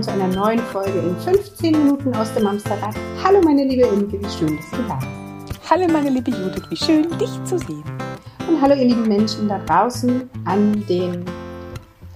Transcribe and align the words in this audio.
willkommen 0.00 0.02
zu 0.02 0.10
einer 0.12 0.34
neuen 0.34 0.60
Folge 0.60 0.98
in 0.98 1.16
15 1.16 1.72
Minuten 1.72 2.14
aus 2.14 2.32
dem 2.34 2.46
Amsterrad. 2.46 2.94
Hallo 3.22 3.40
meine 3.42 3.64
liebe 3.64 3.86
Imke, 3.86 4.20
wie 4.20 4.30
schön, 4.30 4.56
dass 4.56 4.70
du 4.70 4.82
da 4.88 4.96
bist. 4.96 5.70
Hallo 5.70 5.86
meine 5.92 6.10
liebe 6.10 6.30
Judith, 6.30 6.64
wie 6.70 6.76
schön, 6.76 7.18
dich 7.18 7.30
zu 7.44 7.58
sehen. 7.58 7.84
Und 8.48 8.60
hallo 8.60 8.74
ihr 8.74 8.86
lieben 8.86 9.06
Menschen 9.06 9.48
da 9.48 9.58
draußen 9.58 10.30
an 10.44 10.86
den 10.86 11.24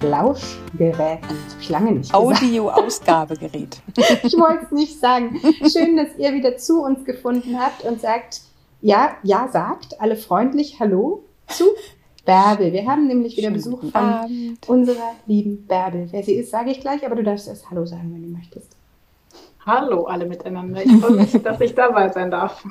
Lauschgeräten. 0.01 1.29
Das 1.29 1.53
habe 1.53 1.61
ich 1.61 1.69
lange 1.69 1.93
nicht 1.93 2.15
Audio-Ausgabegerät. 2.15 3.83
ich 4.23 4.35
wollte 4.35 4.65
es 4.65 4.71
nicht 4.71 5.01
sagen. 5.01 5.41
Schön, 5.71 5.97
dass 5.97 6.17
ihr 6.17 6.33
wieder 6.33 6.57
zu 6.57 6.83
uns 6.83 7.05
gefunden 7.05 7.59
habt 7.59 7.85
und 7.85 8.01
sagt, 8.01 8.41
ja, 8.81 9.17
ja, 9.23 9.49
sagt 9.49 10.01
alle 10.01 10.17
freundlich 10.17 10.81
Hallo 10.81 11.25
zu 11.49 11.65
Bärbel. 12.25 12.73
Wir 12.73 12.87
haben 12.87 13.07
nämlich 13.07 13.37
wieder 13.37 13.51
Besuch 13.51 13.81
von 13.81 13.95
Abend. 13.95 14.69
unserer 14.69 15.13
lieben 15.27 15.67
Bärbel. 15.67 16.09
Wer 16.11 16.23
sie 16.23 16.35
ist, 16.35 16.51
sage 16.51 16.71
ich 16.71 16.81
gleich, 16.81 17.05
aber 17.05 17.17
du 17.17 17.23
darfst 17.23 17.49
erst 17.49 17.71
Hallo 17.71 17.85
sagen, 17.85 18.13
wenn 18.15 18.23
du 18.23 18.29
möchtest. 18.29 18.77
Hallo 19.67 20.05
alle 20.05 20.27
miteinander. 20.27 20.85
Ich 20.85 20.93
freue 20.93 21.13
mich, 21.13 21.33
dass 21.43 21.61
ich 21.61 21.75
dabei 21.75 22.11
sein 22.11 22.31
darf. 22.31 22.63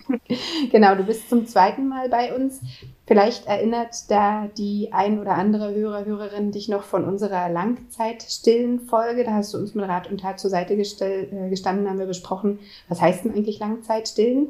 Genau, 0.72 0.94
du 0.96 1.04
bist 1.04 1.28
zum 1.28 1.48
zweiten 1.48 1.88
Mal 1.88 2.08
bei 2.08 2.36
uns. 2.36 2.62
Vielleicht 3.08 3.48
erinnert 3.48 4.10
da 4.10 4.48
die 4.58 4.90
ein 4.92 5.20
oder 5.20 5.32
andere 5.32 5.74
Hörer, 5.74 6.06
Hörerin 6.06 6.52
dich 6.52 6.70
noch 6.70 6.84
von 6.84 7.04
unserer 7.04 7.50
Langzeitstillen 7.50 8.82
Folge. 8.82 9.24
Da 9.24 9.34
hast 9.34 9.54
du 9.54 9.58
uns 9.58 9.74
mit 9.74 9.88
Rat 9.88 10.10
und 10.10 10.22
Tat 10.22 10.40
zur 10.40 10.52
Seite 10.52 10.76
äh, 10.76 11.50
gestanden, 11.50 11.90
haben 11.90 12.00
wir 12.00 12.06
besprochen, 12.06 12.60
was 12.90 13.02
heißt 13.02 13.26
denn 13.26 13.34
eigentlich 13.34 13.60
Langzeitstillen? 13.60 14.50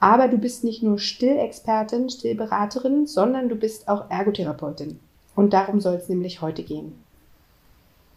Aber 0.00 0.28
du 0.28 0.38
bist 0.38 0.64
nicht 0.64 0.82
nur 0.82 0.98
Stillexpertin, 0.98 2.08
Stillberaterin, 2.08 3.06
sondern 3.06 3.48
du 3.48 3.56
bist 3.56 3.88
auch 3.88 4.10
Ergotherapeutin. 4.10 5.00
Und 5.34 5.52
darum 5.52 5.80
soll 5.80 5.94
es 5.96 6.08
nämlich 6.08 6.40
heute 6.40 6.62
gehen. 6.62 6.94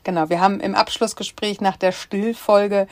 Genau, 0.03 0.29
wir 0.29 0.41
haben 0.41 0.59
im 0.59 0.73
Abschlussgespräch 0.73 1.61
nach 1.61 1.77
der 1.77 1.91
Stillfolge 1.91 2.87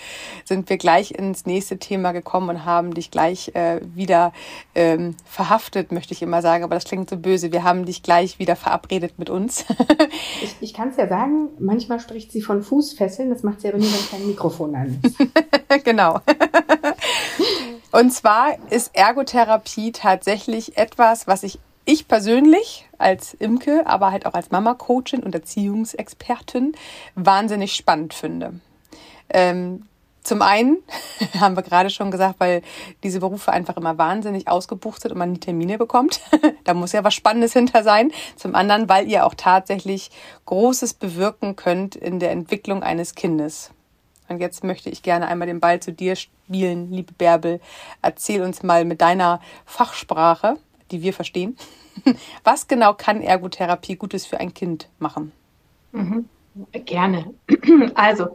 sind 0.45 0.69
wir 0.69 0.77
gleich 0.77 1.11
ins 1.11 1.45
nächste 1.45 1.79
Thema 1.79 2.11
gekommen 2.11 2.49
und 2.49 2.65
haben 2.65 2.93
dich 2.93 3.09
gleich 3.09 3.55
äh, 3.55 3.79
wieder 3.95 4.31
ähm, 4.75 5.15
verhaftet, 5.25 5.91
möchte 5.91 6.13
ich 6.13 6.21
immer 6.21 6.41
sagen, 6.41 6.63
aber 6.63 6.75
das 6.75 6.85
klingt 6.85 7.09
so 7.09 7.17
böse. 7.17 7.51
Wir 7.51 7.63
haben 7.63 7.85
dich 7.85 8.03
gleich 8.03 8.37
wieder 8.37 8.55
verabredet 8.55 9.17
mit 9.17 9.29
uns. 9.29 9.65
ich 10.43 10.55
ich 10.59 10.73
kann 10.73 10.89
es 10.89 10.97
ja 10.97 11.07
sagen, 11.07 11.49
manchmal 11.59 11.99
spricht 11.99 12.31
sie 12.31 12.41
von 12.41 12.61
Fußfesseln, 12.61 13.29
das 13.31 13.41
macht 13.41 13.61
sie 13.61 13.69
aber 13.69 13.79
nur, 13.79 13.87
wenn 13.91 14.09
kein 14.09 14.27
Mikrofon 14.27 14.75
an 14.75 14.99
ist. 15.03 15.17
genau. 15.83 16.19
Und 17.91 18.11
zwar 18.11 18.55
ist 18.69 18.95
Ergotherapie 18.95 19.91
tatsächlich 19.91 20.77
etwas, 20.77 21.27
was 21.27 21.41
ich, 21.41 21.59
ich 21.89 22.07
persönlich 22.07 22.87
als 22.99 23.33
Imke, 23.33 23.87
aber 23.87 24.11
halt 24.11 24.27
auch 24.27 24.35
als 24.35 24.51
Mama-Coachin 24.51 25.23
und 25.23 25.33
Erziehungsexpertin 25.33 26.73
wahnsinnig 27.15 27.73
spannend 27.73 28.13
finde. 28.13 28.59
Ähm, 29.29 29.87
zum 30.21 30.43
einen 30.43 30.77
haben 31.39 31.55
wir 31.55 31.63
gerade 31.63 31.89
schon 31.89 32.11
gesagt, 32.11 32.35
weil 32.39 32.61
diese 33.01 33.21
Berufe 33.21 33.51
einfach 33.51 33.75
immer 33.75 33.97
wahnsinnig 33.97 34.47
ausgebucht 34.47 35.01
sind 35.01 35.13
und 35.13 35.17
man 35.17 35.31
nie 35.31 35.39
Termine 35.39 35.79
bekommt. 35.79 36.21
da 36.63 36.75
muss 36.75 36.91
ja 36.91 37.03
was 37.03 37.15
Spannendes 37.15 37.53
hinter 37.53 37.83
sein. 37.83 38.11
Zum 38.35 38.53
anderen, 38.53 38.87
weil 38.87 39.07
ihr 39.07 39.25
auch 39.25 39.33
tatsächlich 39.33 40.11
Großes 40.45 40.93
bewirken 40.93 41.55
könnt 41.55 41.95
in 41.95 42.19
der 42.19 42.29
Entwicklung 42.29 42.83
eines 42.83 43.15
Kindes. 43.15 43.71
Und 44.27 44.39
jetzt 44.39 44.63
möchte 44.63 44.91
ich 44.91 45.01
gerne 45.01 45.27
einmal 45.27 45.47
den 45.47 45.59
Ball 45.59 45.79
zu 45.79 45.91
dir 45.91 46.15
spielen, 46.15 46.91
liebe 46.91 47.13
Bärbel. 47.13 47.59
Erzähl 48.03 48.43
uns 48.43 48.61
mal 48.61 48.85
mit 48.85 49.01
deiner 49.01 49.41
Fachsprache, 49.65 50.57
die 50.91 51.01
wir 51.01 51.13
verstehen, 51.13 51.57
was 52.43 52.67
genau 52.67 52.93
kann 52.93 53.21
Ergotherapie 53.21 53.95
Gutes 53.95 54.25
für 54.25 54.39
ein 54.39 54.53
Kind 54.53 54.89
machen? 54.99 55.31
Mhm. 55.91 56.27
Gerne. 56.71 57.33
Also, 57.95 58.27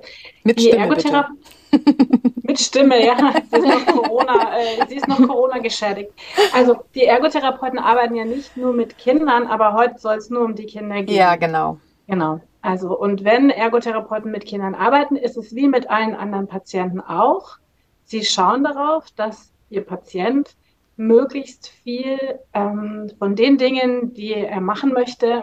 mit 0.44 0.58
die 0.58 0.68
Stimme, 0.68 0.82
Ergotherapie. 0.82 1.34
mit 2.42 2.60
Stimme, 2.60 3.04
ja. 3.04 3.34
Sie 3.50 3.56
ist 3.58 3.66
noch 3.66 3.86
Corona, 3.86 4.58
äh, 4.58 4.86
sie 4.88 4.96
ist 4.96 5.08
noch 5.08 5.18
Corona 5.26 5.58
geschädigt. 5.58 6.12
Also, 6.52 6.76
die 6.94 7.04
Ergotherapeuten 7.04 7.78
arbeiten 7.78 8.14
ja 8.14 8.24
nicht 8.24 8.56
nur 8.56 8.72
mit 8.72 8.96
Kindern, 8.98 9.46
aber 9.46 9.74
heute 9.74 9.98
soll 9.98 10.16
es 10.16 10.30
nur 10.30 10.44
um 10.44 10.54
die 10.54 10.66
Kinder 10.66 11.02
gehen. 11.02 11.14
Ja, 11.14 11.36
genau. 11.36 11.78
Genau. 12.06 12.40
Also, 12.62 12.96
und 12.98 13.24
wenn 13.24 13.50
Ergotherapeuten 13.50 14.30
mit 14.30 14.46
Kindern 14.46 14.74
arbeiten, 14.74 15.16
ist 15.16 15.36
es 15.36 15.54
wie 15.54 15.68
mit 15.68 15.90
allen 15.90 16.14
anderen 16.14 16.46
Patienten 16.46 17.00
auch. 17.00 17.58
Sie 18.04 18.24
schauen 18.24 18.64
darauf, 18.64 19.06
dass 19.16 19.52
ihr 19.70 19.82
Patient 19.84 20.54
möglichst 20.96 21.68
viel 21.68 22.18
ähm, 22.52 23.10
von 23.18 23.34
den 23.36 23.58
Dingen, 23.58 24.14
die 24.14 24.34
er 24.34 24.60
machen 24.60 24.92
möchte, 24.92 25.42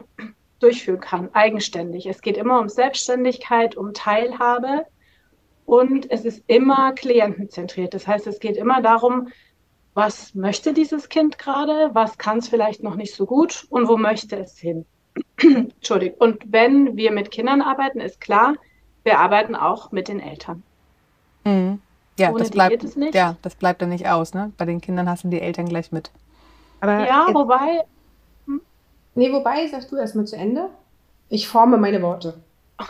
durchführen 0.60 1.00
kann, 1.00 1.30
eigenständig. 1.34 2.06
Es 2.06 2.22
geht 2.22 2.38
immer 2.38 2.60
um 2.60 2.70
Selbstständigkeit, 2.70 3.76
um 3.76 3.94
Teilhabe 3.94 4.86
und 5.66 6.10
es 6.10 6.26
ist 6.26 6.44
immer 6.48 6.94
klientenzentriert. 6.94 7.94
Das 7.94 8.08
heißt, 8.08 8.28
es 8.28 8.40
geht 8.40 8.58
immer 8.58 8.82
darum, 8.82 9.30
was 9.94 10.34
möchte 10.36 10.74
dieses 10.74 11.10
Kind 11.10 11.38
gerade, 11.38 11.90
was 11.94 12.18
kann 12.18 12.38
es 12.38 12.48
vielleicht 12.48 12.84
noch 12.84 12.96
nicht 12.96 13.14
so 13.14 13.26
gut 13.26 13.66
und 13.70 13.88
wo 13.88 13.98
möchte 13.98 14.38
es 14.38 14.58
hin. 14.58 14.86
Entschuldigung. 15.42 16.18
Und 16.20 16.44
wenn 16.46 16.96
wir 16.96 17.12
mit 17.12 17.32
Kindern 17.32 17.62
arbeiten, 17.62 18.00
ist 18.00 18.22
klar, 18.22 18.56
wir 19.04 19.20
arbeiten 19.20 19.56
auch 19.56 19.92
mit 19.92 20.08
den 20.08 20.20
Eltern. 20.20 20.64
Mhm. 21.44 21.82
Ja, 22.20 22.32
das 22.32 22.52
bleibt, 22.52 22.86
ja, 23.14 23.36
das 23.42 23.56
bleibt 23.56 23.82
dann 23.82 23.90
nicht 23.90 24.08
aus. 24.08 24.34
Ne? 24.34 24.52
Bei 24.58 24.66
den 24.66 24.82
Kindern 24.82 25.10
hast 25.10 25.24
du 25.24 25.30
die 25.30 25.42
Eltern 25.42 25.68
gleich 25.68 25.92
mit. 25.92 26.12
Aber 26.82 27.06
ja, 27.06 27.26
jetzt, 27.28 27.36
wobei. 27.36 27.84
Hm? 28.46 28.62
Nee, 29.16 29.32
wobei, 29.32 29.68
sagst 29.68 29.92
du 29.92 29.98
erstmal 29.98 30.26
zu 30.26 30.36
Ende. 30.36 30.70
Ich 31.30 31.48
forme 31.48 31.78
meine 31.78 32.02
Worte. 32.02 32.36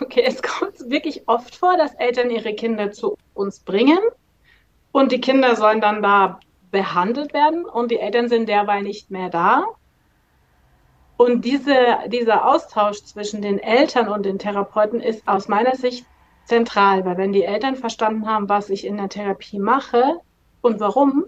Okay, 0.02 0.24
es 0.26 0.42
kommt 0.42 0.90
wirklich 0.90 1.28
oft 1.28 1.56
vor, 1.56 1.78
dass 1.78 1.94
Eltern 1.96 2.30
ihre 2.30 2.54
Kinder 2.54 2.92
zu 2.92 3.18
uns 3.34 3.60
bringen 3.60 4.00
und 4.92 5.12
die 5.12 5.22
Kinder 5.22 5.56
sollen 5.56 5.82
dann 5.82 6.02
da 6.02 6.40
behandelt 6.72 7.34
werden 7.34 7.66
und 7.66 7.92
die 7.92 8.00
Eltern 8.00 8.30
sind 8.30 8.48
derweil 8.48 8.84
nicht 8.84 9.12
mehr 9.12 9.30
da. 9.30 9.66
Und 11.18 11.46
diese, 11.46 11.76
dieser 12.08 12.48
Austausch 12.48 13.04
zwischen 13.04 13.42
den 13.42 13.60
Eltern 13.60 14.08
und 14.08 14.26
den 14.26 14.40
Therapeuten 14.40 15.02
ist 15.02 15.28
aus 15.28 15.48
meiner 15.48 15.76
Sicht 15.76 16.06
zentral, 16.46 17.06
weil 17.06 17.18
wenn 17.18 17.34
die 17.34 17.44
Eltern 17.44 17.76
verstanden 17.76 18.28
haben, 18.28 18.50
was 18.50 18.70
ich 18.70 18.86
in 18.86 18.98
der 18.98 19.10
Therapie 19.10 19.60
mache 19.60 20.20
und 20.62 20.80
warum, 20.80 21.26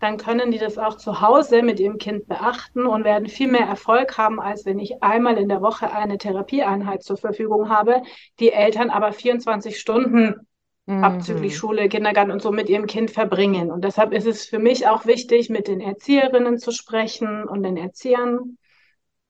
dann 0.00 0.18
können 0.18 0.50
die 0.50 0.58
das 0.58 0.76
auch 0.76 0.96
zu 0.96 1.20
Hause 1.22 1.62
mit 1.62 1.80
ihrem 1.80 1.98
Kind 1.98 2.28
beachten 2.28 2.86
und 2.86 3.04
werden 3.04 3.28
viel 3.28 3.48
mehr 3.48 3.66
Erfolg 3.66 4.18
haben, 4.18 4.40
als 4.40 4.66
wenn 4.66 4.78
ich 4.78 5.02
einmal 5.02 5.38
in 5.38 5.48
der 5.48 5.62
Woche 5.62 5.90
eine 5.90 6.18
Therapieeinheit 6.18 7.02
zur 7.02 7.16
Verfügung 7.16 7.70
habe, 7.70 8.02
die 8.38 8.52
Eltern 8.52 8.90
aber 8.90 9.12
24 9.12 9.78
Stunden 9.78 10.46
mhm. 10.84 11.02
abzüglich 11.02 11.56
Schule, 11.56 11.88
Kindergarten 11.88 12.30
und 12.30 12.42
so 12.42 12.52
mit 12.52 12.68
ihrem 12.68 12.86
Kind 12.86 13.10
verbringen. 13.10 13.70
Und 13.70 13.84
deshalb 13.84 14.12
ist 14.12 14.26
es 14.26 14.44
für 14.44 14.58
mich 14.58 14.86
auch 14.86 15.06
wichtig, 15.06 15.48
mit 15.48 15.66
den 15.66 15.80
Erzieherinnen 15.80 16.58
zu 16.58 16.72
sprechen 16.72 17.44
und 17.44 17.62
den 17.62 17.78
Erziehern 17.78 18.58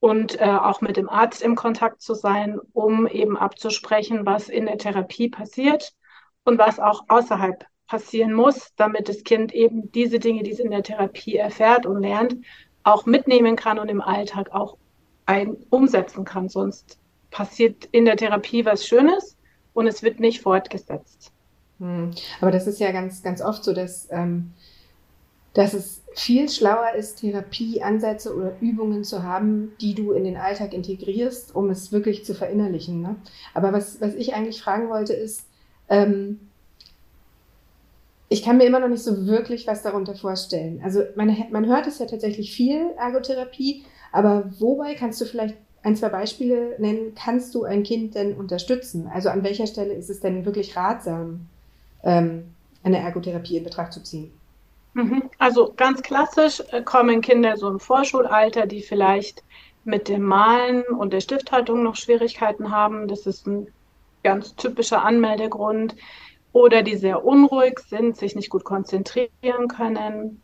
und 0.07 0.41
äh, 0.41 0.45
auch 0.45 0.83
mit 0.83 0.97
dem 0.97 1.09
Arzt 1.09 1.43
im 1.43 1.57
Kontakt 1.57 2.01
zu 2.01 2.15
sein, 2.15 2.61
um 2.73 3.09
eben 3.09 3.37
abzusprechen, 3.37 4.25
was 4.25 4.49
in 4.49 4.67
der 4.67 4.79
Therapie 4.79 5.29
passiert 5.29 5.95
und 6.45 6.59
was 6.59 6.79
auch 6.79 7.07
außerhalb 7.09 7.67
passieren 7.89 8.33
muss, 8.33 8.73
damit 8.77 9.09
das 9.09 9.25
Kind 9.25 9.53
eben 9.53 9.91
diese 9.91 10.21
Dinge, 10.21 10.45
die 10.45 10.53
es 10.53 10.61
in 10.61 10.71
der 10.71 10.85
Therapie 10.85 11.35
erfährt 11.35 11.87
und 11.87 12.03
lernt, 12.03 12.37
auch 12.85 13.05
mitnehmen 13.05 13.57
kann 13.57 13.81
und 13.81 13.89
im 13.89 14.01
Alltag 14.01 14.53
auch 14.53 14.77
ein, 15.25 15.57
umsetzen 15.71 16.25
kann. 16.25 16.49
Sonst 16.49 17.01
passiert 17.33 17.87
in 17.87 18.05
der 18.05 18.17
Therapie 18.17 18.65
was 18.65 18.87
Schönes 18.87 19.37
und 19.75 19.89
es 19.89 20.05
wird 20.05 20.21
nicht 20.21 20.41
fortgesetzt. 20.41 21.33
Hm. 21.81 22.13
Aber 22.41 22.53
das 22.53 22.69
ist 22.69 22.79
ja 22.79 22.93
ganz, 22.93 23.25
ganz 23.25 23.43
oft 23.43 23.65
so, 23.65 23.73
dass 23.73 24.07
ähm, 24.13 24.53
dass 25.57 25.73
es 25.73 26.03
viel 26.17 26.49
schlauer 26.49 26.95
ist, 26.97 27.21
Therapieansätze 27.21 28.35
oder 28.35 28.55
Übungen 28.61 29.05
zu 29.05 29.23
haben, 29.23 29.73
die 29.83 29.95
du 29.95 30.13
in 30.13 30.25
den 30.25 30.39
Alltag 30.39 30.73
integrierst, 30.73 31.55
um 31.55 31.69
es 31.69 31.93
wirklich 31.93 32.25
zu 32.25 32.35
verinnerlichen. 32.35 33.03
Ne? 33.03 33.17
Aber 33.53 33.75
was, 33.75 34.01
was 34.01 34.15
ich 34.15 34.35
eigentlich 34.35 34.63
fragen 34.63 34.89
wollte, 34.89 35.13
ist, 35.13 35.45
ähm, 35.91 36.41
ich 38.31 38.43
kann 38.43 38.57
mir 38.57 38.65
immer 38.65 38.81
noch 38.81 38.89
nicht 38.89 39.03
so 39.03 39.27
wirklich 39.27 39.67
was 39.67 39.83
darunter 39.83 40.15
vorstellen. 40.15 40.81
Also 40.83 41.03
man, 41.17 41.37
man 41.51 41.67
hört 41.67 41.87
es 41.87 41.99
ja 41.99 42.07
tatsächlich 42.07 42.57
viel, 42.57 42.93
Ergotherapie, 42.97 43.85
aber 44.11 44.51
wobei 44.59 44.95
kannst 44.95 45.21
du 45.21 45.27
vielleicht 45.27 45.57
ein, 45.83 45.97
zwei 45.97 46.09
Beispiele 46.09 46.77
nennen, 46.79 47.13
kannst 47.15 47.55
du 47.55 47.65
ein 47.65 47.83
Kind 47.83 48.15
denn 48.15 48.35
unterstützen? 48.35 49.07
Also 49.13 49.29
an 49.29 49.45
welcher 49.45 49.67
Stelle 49.67 49.93
ist 49.93 50.09
es 50.09 50.21
denn 50.21 50.47
wirklich 50.47 50.77
ratsam, 50.77 51.47
ähm, 52.03 52.45
eine 52.83 53.01
Ergotherapie 53.01 53.59
in 53.59 53.65
Betracht 53.65 53.93
zu 53.93 54.03
ziehen? 54.03 54.33
Mhm. 54.97 55.29
Also 55.37 55.75
ganz 55.77 56.01
klassisch 56.01 56.63
äh, 56.71 56.81
kommen 56.81 57.21
Kinder 57.21 57.59
so 57.59 57.69
im 57.69 57.79
Vorschulalter, 57.79 58.65
die 58.65 58.81
vielleicht 58.81 59.45
mit 59.85 60.09
dem 60.09 60.23
Malen 60.23 60.85
und 60.85 61.13
der 61.13 61.21
Stifthaltung 61.21 61.83
noch 61.83 61.97
Schwierigkeiten 61.97 62.71
haben. 62.71 63.07
Das 63.07 63.27
ist 63.27 63.47
ein 63.47 63.67
ganz 64.25 64.57
typischer 64.57 65.05
Anmeldegrund. 65.05 65.95
Oder 66.53 66.83
die 66.83 66.97
sehr 66.97 67.27
unruhig 67.27 67.79
sind, 67.81 68.17
sich 68.17 68.35
nicht 68.35 68.49
gut 68.49 68.65
konzentrieren 68.65 69.69
können, 69.69 70.41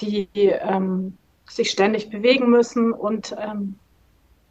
die 0.00 0.28
ähm, 0.32 1.18
sich 1.48 1.68
ständig 1.72 2.08
bewegen 2.08 2.50
müssen. 2.50 2.92
Und 2.92 3.34
ähm, 3.36 3.80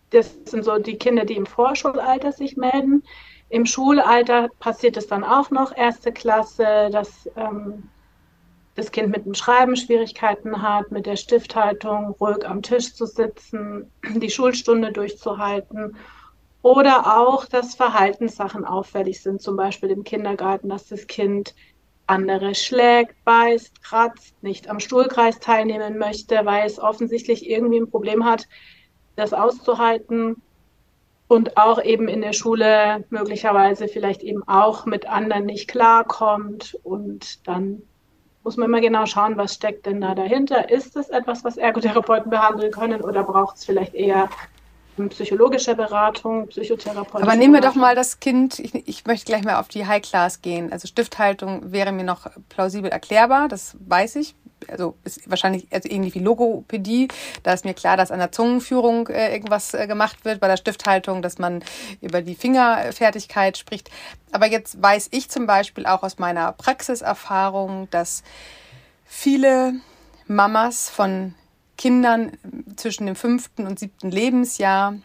das 0.10 0.36
sind 0.44 0.66
so 0.66 0.78
die 0.78 0.98
Kinder, 0.98 1.24
die 1.24 1.38
im 1.38 1.46
Vorschulalter 1.46 2.34
sich 2.34 2.58
melden. 2.58 3.02
Im 3.48 3.66
Schulalter 3.66 4.50
passiert 4.60 4.98
es 4.98 5.08
dann 5.08 5.24
auch 5.24 5.52
noch, 5.52 5.74
erste 5.74 6.12
Klasse, 6.12 6.90
dass 6.92 7.30
ähm, 7.38 7.84
das 8.78 8.92
Kind 8.92 9.10
mit 9.10 9.26
dem 9.26 9.34
Schreiben 9.34 9.76
Schwierigkeiten 9.76 10.62
hat, 10.62 10.92
mit 10.92 11.08
der 11.08 11.16
Stifthaltung 11.16 12.16
ruhig 12.22 12.48
am 12.48 12.62
Tisch 12.62 12.94
zu 12.94 13.08
sitzen, 13.08 13.92
die 14.22 14.30
Schulstunde 14.30 14.92
durchzuhalten. 14.92 15.98
Oder 16.62 17.18
auch, 17.18 17.46
dass 17.46 17.76
Verhaltenssachen 17.76 18.66
auffällig 18.66 19.22
sind, 19.22 19.42
zum 19.42 19.56
Beispiel 19.56 19.90
im 19.90 20.04
Kindergarten, 20.04 20.70
dass 20.70 20.88
das 20.88 21.08
Kind 21.08 21.56
andere 22.06 22.54
schlägt, 22.54 23.16
beißt, 23.26 23.82
kratzt, 23.82 24.42
nicht 24.44 24.70
am 24.70 24.80
Stuhlkreis 24.80 25.40
teilnehmen 25.40 25.98
möchte, 25.98 26.46
weil 26.46 26.66
es 26.66 26.80
offensichtlich 26.80 27.50
irgendwie 27.50 27.80
ein 27.80 27.90
Problem 27.90 28.26
hat, 28.26 28.48
das 29.16 29.34
auszuhalten. 29.34 30.42
Und 31.28 31.58
auch 31.58 31.84
eben 31.84 32.08
in 32.08 32.22
der 32.22 32.34
Schule 32.34 33.06
möglicherweise 33.10 33.88
vielleicht 33.88 34.22
eben 34.22 34.48
auch 34.48 34.86
mit 34.86 35.10
anderen 35.10 35.46
nicht 35.46 35.68
klarkommt 35.68 36.78
und 36.84 37.46
dann 37.48 37.82
muss 38.48 38.56
man 38.56 38.70
immer 38.70 38.80
genau 38.80 39.06
schauen, 39.06 39.36
was 39.36 39.56
steckt 39.56 39.86
denn 39.88 40.00
da 40.00 40.16
dahinter. 40.16 40.70
Ist 40.70 40.96
es 40.96 41.10
etwas, 41.10 41.44
was 41.44 41.58
Ergotherapeuten 41.58 42.30
behandeln 42.30 42.72
können 42.72 43.02
oder 43.02 43.24
braucht 43.24 43.58
es 43.58 43.66
vielleicht 43.66 43.94
eher 43.94 44.30
psychologische 45.10 45.76
Beratung, 45.76 46.48
Psychotherapeutische 46.48 47.30
Aber 47.30 47.36
nehmen 47.38 47.54
wir 47.54 47.60
doch 47.60 47.76
mal 47.76 47.94
das 47.94 48.22
Kind, 48.22 48.58
ich, 48.60 48.74
ich 48.88 49.06
möchte 49.06 49.26
gleich 49.26 49.44
mal 49.44 49.60
auf 49.60 49.68
die 49.68 49.86
High 49.86 50.02
Class 50.02 50.42
gehen. 50.42 50.72
Also 50.72 50.88
Stifthaltung 50.88 51.74
wäre 51.74 51.92
mir 51.92 52.06
noch 52.06 52.26
plausibel 52.48 52.90
erklärbar, 52.90 53.50
das 53.50 53.76
weiß 53.86 54.16
ich. 54.16 54.34
Also 54.68 54.96
ist 55.04 55.30
wahrscheinlich 55.30 55.68
also 55.72 55.90
irgendwie 55.90 56.16
wie 56.16 56.20
Logopädie. 56.20 57.08
Da 57.44 57.54
ist 57.54 57.66
mir 57.66 57.74
klar, 57.74 57.98
dass 57.98 58.12
an 58.12 58.20
der 58.20 58.32
Zungenführung 58.32 59.08
äh, 59.08 59.34
irgendwas 59.34 59.74
äh, 59.74 59.88
gemacht 59.88 60.26
wird, 60.26 60.40
bei 60.40 60.48
der 60.48 60.58
Stifthaltung, 60.58 61.22
dass 61.22 61.38
man 61.38 61.64
über 62.02 62.22
die 62.22 62.36
Fingerfertigkeit 62.36 63.58
spricht. 63.58 63.90
Aber 64.32 64.48
jetzt 64.48 64.82
weiß 64.82 65.10
ich 65.12 65.30
zum 65.30 65.48
Beispiel 65.48 65.86
auch 65.86 66.04
aus 66.04 66.18
meiner 66.18 66.52
Praxiserfahrung, 66.54 67.90
dass 67.92 68.24
viele 69.06 69.76
Mamas 70.28 70.90
von 70.90 71.36
Kindern 71.78 72.32
zwischen 72.76 73.06
dem 73.06 73.16
fünften 73.16 73.68
und 73.68 73.80
siebten 73.80 74.10
Lebensjahr 74.10 74.96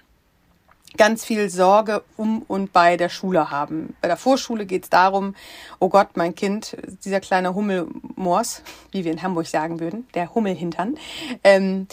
ganz 0.97 1.25
viel 1.25 1.49
Sorge 1.49 2.03
um 2.17 2.43
und 2.43 2.73
bei 2.73 2.97
der 2.97 3.09
Schule 3.09 3.51
haben. 3.51 3.97
Bei 4.01 4.09
der 4.09 4.17
Vorschule 4.17 4.67
geht 4.67 4.85
es 4.85 4.91
darum, 4.91 5.35
oh 5.79 5.89
Gott, 5.89 6.17
mein 6.17 6.35
Kind, 6.35 6.77
dieser 7.05 7.21
kleine 7.21 7.55
Hummelmors, 7.55 8.63
wie 8.91 9.05
wir 9.05 9.13
in 9.13 9.23
Hamburg 9.23 9.47
sagen 9.47 9.81
würden, 9.81 10.07
der 10.15 10.35
Hummelhintern, 10.35 10.97
ähm, 11.45 11.87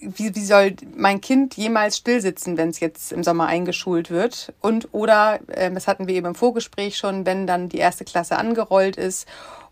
wie, 0.00 0.34
wie 0.34 0.44
soll 0.44 0.76
mein 0.94 1.20
Kind 1.20 1.56
jemals 1.56 1.96
stillsitzen, 1.96 2.56
wenn 2.56 2.68
es 2.68 2.78
jetzt 2.78 3.10
im 3.12 3.24
Sommer 3.24 3.46
eingeschult 3.46 4.10
wird? 4.10 4.52
Und 4.60 4.88
oder, 4.92 5.40
äh, 5.48 5.72
das 5.72 5.88
hatten 5.88 6.06
wir 6.06 6.14
eben 6.14 6.26
im 6.26 6.34
Vorgespräch 6.34 6.96
schon, 6.96 7.26
wenn 7.26 7.46
dann 7.46 7.68
die 7.68 7.78
erste 7.78 8.04
Klasse 8.04 8.38
angerollt 8.38 8.96
ist 8.96 9.26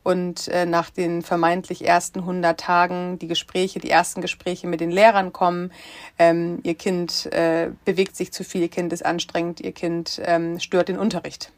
und 0.07 0.47
äh, 0.47 0.67
nach 0.67 0.91
den 0.91 1.21
vermeintlich 1.23 1.85
ersten 1.85 2.21
100 2.21 2.61
Tagen 2.61 3.19
die 3.19 3.27
Gespräche, 3.27 3.81
die 3.81 3.91
ersten 3.91 4.21
Gespräche 4.21 4.69
mit 4.69 4.81
den 4.81 4.93
Lehrern 4.93 5.33
kommen. 5.33 5.73
Ähm, 6.17 6.61
ihr 6.63 6.77
Kind 6.77 7.27
äh, 7.33 7.73
bewegt 7.85 8.15
sich 8.15 8.33
zu 8.33 8.45
viel, 8.45 8.63
ihr 8.63 8.69
Kind 8.69 8.93
ist 8.93 9.05
anstrengend, 9.05 9.61
ihr 9.61 9.73
Kind 9.73 10.21
ähm, 10.25 10.61
stört 10.61 10.87
den 10.89 10.97
Unterricht. 10.97 11.51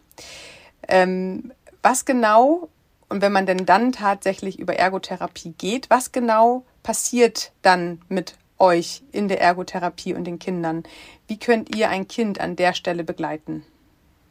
Ähm, 0.88 1.52
was 1.82 2.06
genau, 2.06 2.70
und 3.10 3.20
wenn 3.20 3.32
man 3.32 3.44
denn 3.44 3.66
dann 3.66 3.92
tatsächlich 3.92 4.58
über 4.58 4.76
Ergotherapie 4.76 5.52
geht, 5.58 5.90
was 5.90 6.10
genau 6.12 6.64
passiert 6.82 7.52
dann 7.60 8.00
mit 8.08 8.38
euch 8.56 9.02
in 9.12 9.28
der 9.28 9.42
Ergotherapie 9.42 10.14
und 10.14 10.24
den 10.24 10.38
Kindern? 10.38 10.84
Wie 11.26 11.38
könnt 11.38 11.76
ihr 11.76 11.90
ein 11.90 12.08
Kind 12.08 12.40
an 12.40 12.56
der 12.56 12.72
Stelle 12.72 13.04
begleiten? 13.04 13.62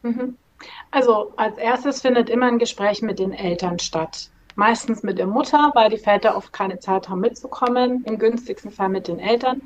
Mhm. 0.02 0.36
Also 0.90 1.32
als 1.36 1.56
erstes 1.58 2.00
findet 2.00 2.30
immer 2.30 2.46
ein 2.46 2.58
Gespräch 2.58 3.02
mit 3.02 3.18
den 3.18 3.32
Eltern 3.32 3.78
statt. 3.78 4.30
Meistens 4.54 5.02
mit 5.02 5.18
der 5.18 5.26
Mutter, 5.26 5.70
weil 5.74 5.90
die 5.90 5.98
Väter 5.98 6.36
oft 6.36 6.52
keine 6.52 6.80
Zeit 6.80 7.08
haben 7.08 7.20
mitzukommen, 7.20 8.04
im 8.06 8.18
günstigsten 8.18 8.70
Fall 8.70 8.88
mit 8.88 9.06
den 9.06 9.20
Eltern. 9.20 9.62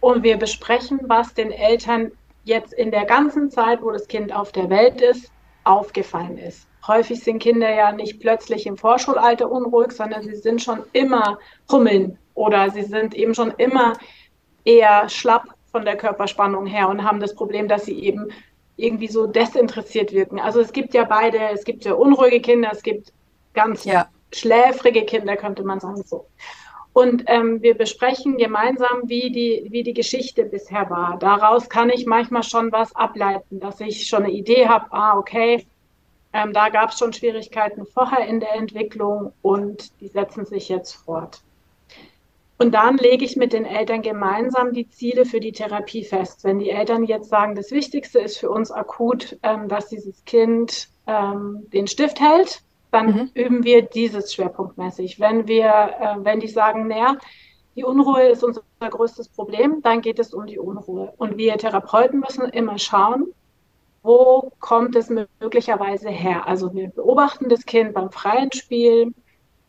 Und 0.00 0.24
wir 0.24 0.36
besprechen, 0.36 1.00
was 1.04 1.32
den 1.34 1.52
Eltern 1.52 2.10
jetzt 2.44 2.72
in 2.72 2.90
der 2.90 3.04
ganzen 3.04 3.50
Zeit, 3.50 3.82
wo 3.82 3.92
das 3.92 4.08
Kind 4.08 4.34
auf 4.34 4.50
der 4.50 4.68
Welt 4.68 5.00
ist, 5.00 5.30
aufgefallen 5.64 6.38
ist. 6.38 6.66
Häufig 6.86 7.22
sind 7.22 7.38
Kinder 7.38 7.72
ja 7.72 7.92
nicht 7.92 8.18
plötzlich 8.18 8.66
im 8.66 8.76
Vorschulalter 8.76 9.48
unruhig, 9.48 9.92
sondern 9.92 10.22
sie 10.22 10.34
sind 10.34 10.60
schon 10.60 10.82
immer 10.92 11.38
hummeln 11.70 12.18
oder 12.34 12.70
sie 12.70 12.82
sind 12.82 13.14
eben 13.14 13.34
schon 13.34 13.52
immer 13.58 13.92
eher 14.64 15.08
schlapp 15.08 15.44
von 15.70 15.84
der 15.84 15.96
Körperspannung 15.96 16.66
her 16.66 16.88
und 16.88 17.04
haben 17.04 17.20
das 17.20 17.34
Problem, 17.34 17.68
dass 17.68 17.84
sie 17.84 17.98
eben 18.00 18.28
irgendwie 18.82 19.08
so 19.08 19.26
desinteressiert 19.26 20.12
wirken. 20.12 20.40
Also 20.40 20.60
es 20.60 20.72
gibt 20.72 20.92
ja 20.92 21.04
beide, 21.04 21.38
es 21.52 21.64
gibt 21.64 21.84
ja 21.84 21.94
unruhige 21.94 22.40
Kinder, 22.40 22.70
es 22.72 22.82
gibt 22.82 23.12
ganz 23.54 23.84
ja. 23.84 24.08
schläfrige 24.32 25.04
Kinder, 25.04 25.36
könnte 25.36 25.62
man 25.62 25.80
sagen 25.80 26.02
so. 26.04 26.26
Und 26.92 27.24
ähm, 27.26 27.62
wir 27.62 27.74
besprechen 27.74 28.36
gemeinsam, 28.36 29.02
wie 29.04 29.30
die, 29.30 29.66
wie 29.70 29.82
die 29.82 29.94
Geschichte 29.94 30.44
bisher 30.44 30.90
war. 30.90 31.16
Daraus 31.18 31.70
kann 31.70 31.88
ich 31.88 32.04
manchmal 32.06 32.42
schon 32.42 32.70
was 32.70 32.94
ableiten, 32.94 33.60
dass 33.60 33.80
ich 33.80 34.06
schon 34.06 34.24
eine 34.24 34.32
Idee 34.32 34.68
habe, 34.68 34.92
ah, 34.92 35.16
okay, 35.16 35.64
ähm, 36.34 36.52
da 36.52 36.68
gab 36.68 36.90
es 36.90 36.98
schon 36.98 37.12
Schwierigkeiten 37.12 37.86
vorher 37.86 38.26
in 38.26 38.40
der 38.40 38.54
Entwicklung 38.54 39.32
und 39.42 40.00
die 40.00 40.08
setzen 40.08 40.44
sich 40.44 40.68
jetzt 40.68 40.92
fort. 40.92 41.40
Und 42.62 42.70
dann 42.70 42.96
lege 42.96 43.24
ich 43.24 43.36
mit 43.36 43.52
den 43.52 43.64
Eltern 43.64 44.02
gemeinsam 44.02 44.72
die 44.72 44.88
Ziele 44.88 45.24
für 45.24 45.40
die 45.40 45.50
Therapie 45.50 46.04
fest. 46.04 46.44
Wenn 46.44 46.60
die 46.60 46.70
Eltern 46.70 47.02
jetzt 47.02 47.28
sagen, 47.28 47.56
das 47.56 47.72
Wichtigste 47.72 48.20
ist 48.20 48.38
für 48.38 48.50
uns 48.50 48.70
akut, 48.70 49.36
ähm, 49.42 49.66
dass 49.68 49.88
dieses 49.88 50.24
Kind 50.26 50.88
ähm, 51.08 51.66
den 51.72 51.88
Stift 51.88 52.20
hält, 52.20 52.62
dann 52.92 53.06
mhm. 53.06 53.30
üben 53.34 53.64
wir 53.64 53.82
dieses 53.82 54.32
schwerpunktmäßig. 54.32 55.18
Wenn 55.18 55.48
wir, 55.48 55.66
äh, 55.66 56.24
wenn 56.24 56.38
die 56.38 56.46
sagen, 56.46 56.86
naja, 56.86 57.16
die 57.74 57.82
Unruhe 57.82 58.28
ist 58.28 58.44
unser 58.44 58.62
größtes 58.78 59.30
Problem, 59.30 59.82
dann 59.82 60.00
geht 60.00 60.20
es 60.20 60.32
um 60.32 60.46
die 60.46 60.60
Unruhe. 60.60 61.12
Und 61.16 61.38
wir 61.38 61.56
Therapeuten 61.56 62.20
müssen 62.20 62.44
immer 62.44 62.78
schauen, 62.78 63.34
wo 64.04 64.52
kommt 64.60 64.94
es 64.94 65.10
möglicherweise 65.10 66.10
her? 66.10 66.46
Also 66.46 66.72
wir 66.74 66.90
beobachten 66.90 67.48
das 67.48 67.66
Kind 67.66 67.92
beim 67.92 68.12
freien 68.12 68.52
Spiel, 68.52 69.12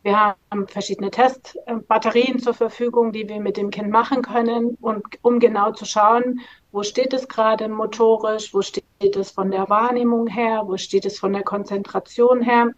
wir 0.03 0.35
haben 0.51 0.67
verschiedene 0.67 1.09
Testbatterien 1.09 2.37
zur 2.39 2.53
Verfügung, 2.53 3.13
die 3.13 3.27
wir 3.27 3.39
mit 3.39 3.55
dem 3.57 3.71
Kind 3.71 3.89
machen 3.89 4.21
können, 4.21 4.77
und 4.81 5.03
um 5.21 5.39
genau 5.39 5.71
zu 5.71 5.85
schauen, 5.85 6.41
wo 6.71 6.83
steht 6.83 7.13
es 7.13 7.27
gerade 7.27 7.69
motorisch, 7.69 8.53
wo 8.53 8.61
steht 8.61 8.83
es 9.15 9.31
von 9.31 9.49
der 9.49 9.69
Wahrnehmung 9.69 10.27
her, 10.27 10.63
wo 10.65 10.75
steht 10.75 11.05
es 11.05 11.19
von 11.19 11.31
der 11.33 11.43
Konzentration 11.43 12.41
her. 12.41 12.71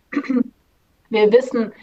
Wir 1.09 1.31
wissen, 1.31 1.73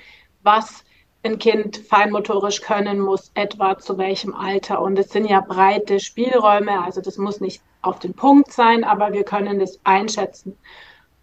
was 0.42 0.84
ein 1.24 1.38
Kind 1.38 1.76
feinmotorisch 1.76 2.60
können 2.60 3.00
muss, 3.00 3.30
etwa 3.34 3.78
zu 3.78 3.96
welchem 3.98 4.34
Alter. 4.34 4.80
Und 4.80 4.98
es 4.98 5.10
sind 5.10 5.26
ja 5.26 5.40
breite 5.40 6.00
Spielräume, 6.00 6.82
also 6.84 7.00
das 7.00 7.16
muss 7.18 7.40
nicht 7.40 7.62
auf 7.82 7.98
den 7.98 8.14
Punkt 8.14 8.52
sein, 8.52 8.84
aber 8.84 9.12
wir 9.12 9.24
können 9.24 9.58
das 9.58 9.78
einschätzen. 9.84 10.56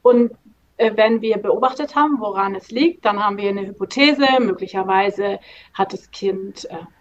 Und 0.02 0.32
wenn 0.80 1.22
wir 1.22 1.38
beobachtet 1.38 1.96
haben, 1.96 2.20
woran 2.20 2.56
es 2.56 2.72
liegt, 2.72 3.06
dann 3.06 3.24
haben 3.24 3.38
wir 3.38 3.50
eine 3.50 3.68
Hypothese. 3.68 4.26
Möglicherweise 4.40 5.40
hat 5.74 5.94
das 5.94 6.12
Kind 6.12 6.66
äh, 6.66 6.76
äh, 6.76 6.99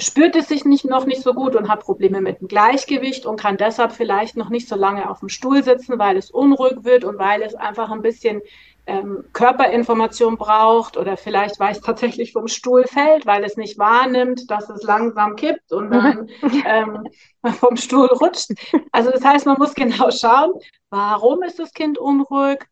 spürt 0.00 0.36
es 0.36 0.48
sich 0.48 0.64
nicht, 0.64 0.84
noch 0.84 1.06
nicht 1.06 1.22
so 1.22 1.34
gut 1.34 1.56
und 1.56 1.68
hat 1.68 1.80
Probleme 1.80 2.20
mit 2.20 2.40
dem 2.40 2.48
Gleichgewicht 2.48 3.26
und 3.26 3.40
kann 3.40 3.56
deshalb 3.56 3.92
vielleicht 3.92 4.36
noch 4.36 4.48
nicht 4.48 4.68
so 4.68 4.76
lange 4.76 5.10
auf 5.10 5.20
dem 5.20 5.28
Stuhl 5.28 5.62
sitzen, 5.62 5.98
weil 5.98 6.16
es 6.16 6.30
unruhig 6.30 6.84
wird 6.84 7.04
und 7.04 7.18
weil 7.18 7.42
es 7.42 7.54
einfach 7.54 7.90
ein 7.90 8.02
bisschen 8.02 8.42
ähm, 8.86 9.24
Körperinformation 9.32 10.36
braucht 10.36 10.96
oder 10.96 11.16
vielleicht, 11.16 11.60
weil 11.60 11.72
es 11.72 11.80
tatsächlich 11.80 12.32
vom 12.32 12.48
Stuhl 12.48 12.84
fällt, 12.84 13.26
weil 13.26 13.44
es 13.44 13.56
nicht 13.56 13.78
wahrnimmt, 13.78 14.50
dass 14.50 14.68
es 14.70 14.82
langsam 14.82 15.36
kippt 15.36 15.72
und 15.72 15.90
dann 15.92 16.28
ähm, 16.64 17.04
vom 17.58 17.76
Stuhl 17.76 18.06
rutscht. 18.06 18.50
Also 18.90 19.10
das 19.10 19.24
heißt, 19.24 19.46
man 19.46 19.58
muss 19.58 19.74
genau 19.74 20.10
schauen, 20.10 20.52
warum 20.90 21.42
ist 21.42 21.58
das 21.58 21.72
Kind 21.72 21.98
unruhig. 21.98 22.64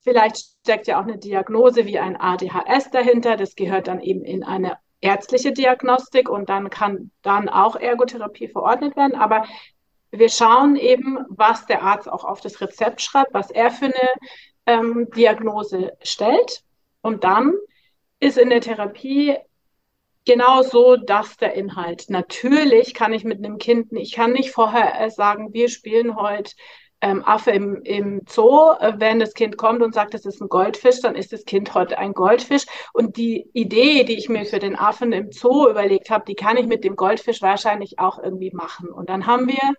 Vielleicht 0.00 0.36
steckt 0.62 0.86
ja 0.86 1.00
auch 1.00 1.04
eine 1.04 1.18
Diagnose 1.18 1.84
wie 1.86 1.98
ein 1.98 2.16
ADHS 2.16 2.90
dahinter. 2.92 3.36
Das 3.36 3.56
gehört 3.56 3.88
dann 3.88 4.00
eben 4.00 4.24
in 4.24 4.44
eine 4.44 4.78
ärztliche 5.06 5.52
Diagnostik 5.52 6.28
und 6.28 6.48
dann 6.48 6.68
kann 6.68 7.12
dann 7.22 7.48
auch 7.48 7.76
Ergotherapie 7.76 8.48
verordnet 8.48 8.96
werden. 8.96 9.14
Aber 9.14 9.44
wir 10.10 10.28
schauen 10.28 10.74
eben, 10.74 11.18
was 11.28 11.66
der 11.66 11.82
Arzt 11.82 12.08
auch 12.08 12.24
auf 12.24 12.40
das 12.40 12.60
Rezept 12.60 13.00
schreibt, 13.00 13.32
was 13.32 13.52
er 13.52 13.70
für 13.70 13.86
eine 13.86 14.10
ähm, 14.66 15.08
Diagnose 15.14 15.92
stellt. 16.02 16.62
Und 17.02 17.22
dann 17.22 17.54
ist 18.18 18.36
in 18.36 18.50
der 18.50 18.60
Therapie 18.60 19.36
genau 20.24 20.62
so 20.62 20.96
das 20.96 21.36
der 21.36 21.54
Inhalt. 21.54 22.06
Natürlich 22.08 22.92
kann 22.92 23.12
ich 23.12 23.22
mit 23.22 23.38
einem 23.38 23.58
Kind, 23.58 23.92
ich 23.92 24.12
kann 24.12 24.32
nicht 24.32 24.50
vorher 24.50 25.08
sagen, 25.10 25.52
wir 25.52 25.68
spielen 25.68 26.16
heute 26.16 26.52
ähm, 27.00 27.24
Affe 27.24 27.50
im, 27.50 27.82
im 27.82 28.22
Zoo. 28.28 28.74
Wenn 28.96 29.18
das 29.18 29.34
Kind 29.34 29.56
kommt 29.56 29.82
und 29.82 29.94
sagt, 29.94 30.14
das 30.14 30.24
ist 30.24 30.40
ein 30.40 30.48
Goldfisch, 30.48 31.00
dann 31.00 31.14
ist 31.14 31.32
das 31.32 31.44
Kind 31.44 31.74
heute 31.74 31.98
ein 31.98 32.12
Goldfisch. 32.12 32.66
Und 32.92 33.16
die 33.16 33.48
Idee, 33.52 34.04
die 34.04 34.16
ich 34.16 34.28
mir 34.28 34.44
für 34.44 34.58
den 34.58 34.76
Affen 34.76 35.12
im 35.12 35.32
Zoo 35.32 35.68
überlegt 35.68 36.10
habe, 36.10 36.24
die 36.26 36.34
kann 36.34 36.56
ich 36.56 36.66
mit 36.66 36.84
dem 36.84 36.96
Goldfisch 36.96 37.42
wahrscheinlich 37.42 37.98
auch 37.98 38.18
irgendwie 38.22 38.50
machen. 38.52 38.88
Und 38.88 39.08
dann 39.10 39.26
haben 39.26 39.48
wir 39.48 39.74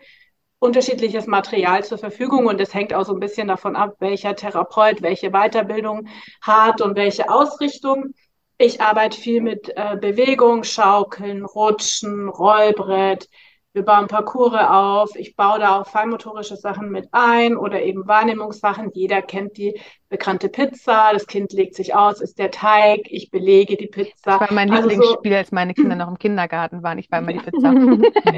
unterschiedliches 0.59 1.27
Material 1.27 1.83
zur 1.83 1.97
Verfügung 1.97 2.47
und 2.47 2.59
es 2.59 2.74
hängt 2.74 2.93
auch 2.93 3.05
so 3.05 3.13
ein 3.13 3.19
bisschen 3.19 3.47
davon 3.47 3.75
ab, 3.75 3.95
welcher 4.00 4.36
Therapeut 4.36 5.01
welche 5.01 5.31
Weiterbildung 5.31 6.07
hat 6.41 6.81
und 6.81 6.95
welche 6.95 7.29
Ausrichtung. 7.29 8.13
Ich 8.57 8.81
arbeite 8.81 9.19
viel 9.19 9.41
mit 9.41 9.71
äh, 9.75 9.97
Bewegung, 9.97 10.63
Schaukeln, 10.63 11.45
Rutschen, 11.45 12.27
Rollbrett, 12.27 13.29
wir 13.77 13.86
bauen 13.86 14.07
Parcours 14.07 14.55
auf, 14.55 15.15
ich 15.15 15.36
baue 15.36 15.60
da 15.60 15.79
auch 15.79 15.88
feinmotorische 15.88 16.57
Sachen 16.57 16.89
mit 16.89 17.10
ein 17.12 17.55
oder 17.55 17.84
eben 17.84 18.07
Wahrnehmungssachen. 18.07 18.89
Jeder 18.91 19.22
kennt 19.22 19.55
die 19.55 19.79
bekannte 20.10 20.50
Pizza, 20.50 21.12
das 21.13 21.27
Kind 21.27 21.53
legt 21.53 21.75
sich 21.75 21.93
aus, 21.93 22.19
ist 22.19 22.39
der 22.39 22.50
Teig, 22.50 23.01
ich 23.12 23.29
belege 23.29 23.77
die 23.77 23.86
Pizza. 23.86 24.39
Das 24.39 24.39
war 24.39 24.53
mein 24.53 24.72
also 24.72 24.89
Lieblingsspiel, 24.89 25.31
so, 25.31 25.38
als 25.38 25.51
meine 25.51 25.75
Kinder 25.75 25.96
noch 25.96 26.07
im 26.07 26.17
Kindergarten 26.17 26.81
waren. 26.81 26.98
Ich 26.98 27.12
war 27.12 27.19
immer 27.19 27.34
die 27.34 27.39
Pizza. 27.51 27.72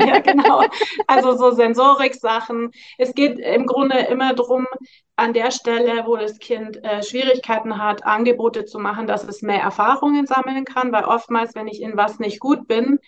ja, 0.05 0.19
genau. 0.19 0.63
Also 1.07 1.37
so 1.37 1.51
Sensorik-Sachen. 1.51 2.71
Es 2.97 3.15
geht 3.15 3.39
im 3.39 3.65
Grunde 3.65 3.97
immer 3.97 4.33
darum, 4.33 4.67
an 5.15 5.31
der 5.31 5.51
Stelle, 5.51 6.03
wo 6.05 6.17
das 6.17 6.39
Kind 6.39 6.83
äh, 6.83 7.01
Schwierigkeiten 7.01 7.77
hat, 7.77 8.05
Angebote 8.05 8.65
zu 8.65 8.77
machen, 8.77 9.07
dass 9.07 9.23
es 9.23 9.41
mehr 9.41 9.61
Erfahrungen 9.61 10.25
sammeln 10.25 10.65
kann, 10.65 10.91
weil 10.91 11.05
oftmals, 11.05 11.55
wenn 11.55 11.67
ich 11.67 11.81
in 11.81 11.95
was 11.95 12.19
nicht 12.19 12.41
gut 12.41 12.67
bin, 12.67 12.99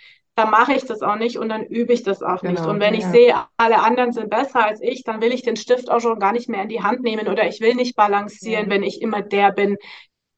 dann 0.42 0.50
mache 0.50 0.74
ich 0.74 0.86
das 0.86 1.04
auch 1.04 1.18
nicht 1.18 1.38
und 1.38 1.50
dann 1.50 1.64
übe 1.64 1.94
ich 1.94 2.02
das 2.02 2.24
auch 2.24 2.42
genau, 2.42 2.54
nicht. 2.54 2.66
Und 2.66 2.80
wenn 2.80 2.96
ich 2.96 3.06
sehe, 3.06 3.36
alle 3.58 3.80
anderen 3.84 4.12
sind 4.12 4.32
besser 4.32 4.66
als 4.66 4.82
ich, 4.82 5.04
dann 5.04 5.22
will 5.22 5.32
ich 5.32 5.44
den 5.44 5.56
Stift 5.56 5.92
auch 5.92 6.00
schon 6.00 6.20
gar 6.20 6.32
nicht 6.32 6.50
mehr 6.50 6.64
in 6.64 6.70
die 6.70 6.82
Hand 6.82 7.02
nehmen 7.02 7.28
oder 7.28 7.48
ich 7.48 7.62
will 7.62 7.76
nicht 7.76 7.96
balancieren, 7.96 8.66
ja. 8.66 8.72
wenn 8.72 8.82
ich 8.82 9.04
immer 9.04 9.22
der 9.22 9.52
bin, 9.52 9.78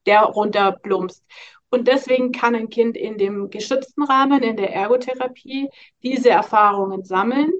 der 0.04 0.24
runterplumpst. 0.24 1.24
Und 1.70 1.88
deswegen 1.88 2.32
kann 2.32 2.54
ein 2.54 2.68
Kind 2.68 2.98
in 2.98 3.16
dem 3.16 3.48
geschützten 3.48 4.02
Rahmen, 4.02 4.42
in 4.42 4.56
der 4.56 4.74
Ergotherapie, 4.74 5.70
diese 6.02 6.28
Erfahrungen 6.28 7.02
sammeln. 7.02 7.50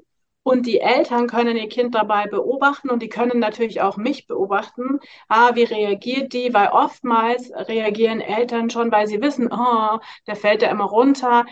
Und 0.43 0.67
die 0.67 0.79
Eltern 0.79 1.25
können 1.25 1.57
ihr 1.57 1.67
Kind 1.67 1.95
dabei 1.95 2.27
beobachten 2.27 2.91
und 2.91 3.01
die 3.01 3.09
können 3.09 3.39
natürlich 3.39 3.81
auch 3.81 3.97
mich 3.97 4.27
beobachten. 4.27 4.99
Ah, 5.27 5.55
wie 5.55 5.63
reagiert 5.63 6.33
die? 6.33 6.53
Weil 6.53 6.67
oftmals 6.67 7.51
reagieren 7.51 8.21
Eltern 8.21 8.69
schon, 8.69 8.91
weil 8.91 9.07
sie 9.07 9.19
wissen, 9.23 9.49
oh, 9.51 9.97
der 10.27 10.35
fällt 10.35 10.61
ja 10.61 10.69
immer 10.69 10.85
runter 10.85 11.45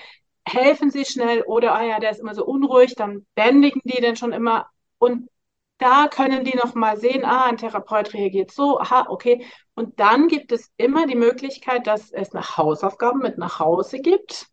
helfen 0.46 0.92
sie 0.92 1.06
schnell 1.06 1.42
oder, 1.44 1.76
ah 1.76 1.84
ja, 1.84 2.00
der 2.00 2.12
ist 2.12 2.20
immer 2.20 2.36
so 2.36 2.46
unruhig, 2.46 2.96
dann 2.96 3.26
bändigen 3.36 3.82
die 3.86 4.02
den 4.02 4.16
schon 4.16 4.34
immer 4.34 4.68
und 4.98 5.30
da 5.78 6.08
können 6.08 6.46
die 6.46 6.56
nochmal 6.56 6.98
sehen, 6.98 7.26
ah, 7.26 7.46
ein 7.46 7.58
Therapeut 7.58 8.14
reagiert 8.14 8.52
so, 8.52 8.80
aha, 8.80 9.08
okay. 9.10 9.46
Und 9.76 10.00
dann 10.00 10.28
gibt 10.28 10.52
es 10.52 10.72
immer 10.78 11.08
die 11.08 11.16
Möglichkeit, 11.16 11.88
dass 11.88 12.12
es 12.12 12.32
nach 12.32 12.58
Hausaufgaben 12.58 13.20
mit 13.20 13.38
nach 13.38 13.60
Hause 13.60 14.00
gibt. 14.00 14.48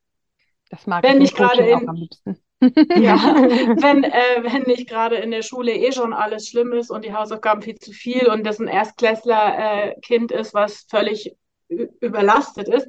Das 0.71 0.87
mag 0.87 1.05
wenn 1.05 1.21
ich 1.21 1.35
gerade 1.35 1.63
in, 1.63 1.89
am 1.89 1.95
liebsten. 1.95 2.43
ja, 2.61 3.17
wenn, 3.83 4.05
äh, 4.05 4.43
wenn 4.43 4.63
nicht 4.63 4.89
gerade 4.89 5.17
in 5.17 5.31
der 5.31 5.43
Schule 5.43 5.73
eh 5.73 5.93
schon 5.93 6.13
alles 6.13 6.49
schlimm 6.49 6.73
ist 6.73 6.91
und 6.91 7.05
die 7.05 7.15
Hausaufgaben 7.15 7.63
viel 7.63 7.79
zu 7.79 7.93
viel 7.93 8.29
und 8.29 8.45
das 8.45 8.59
ein 8.59 8.69
Erstklässler-Kind 8.69 10.33
äh, 10.33 10.41
ist, 10.41 10.53
was 10.55 10.87
völlig 10.89 11.37
überlastet 11.69 12.69
ist, 12.69 12.89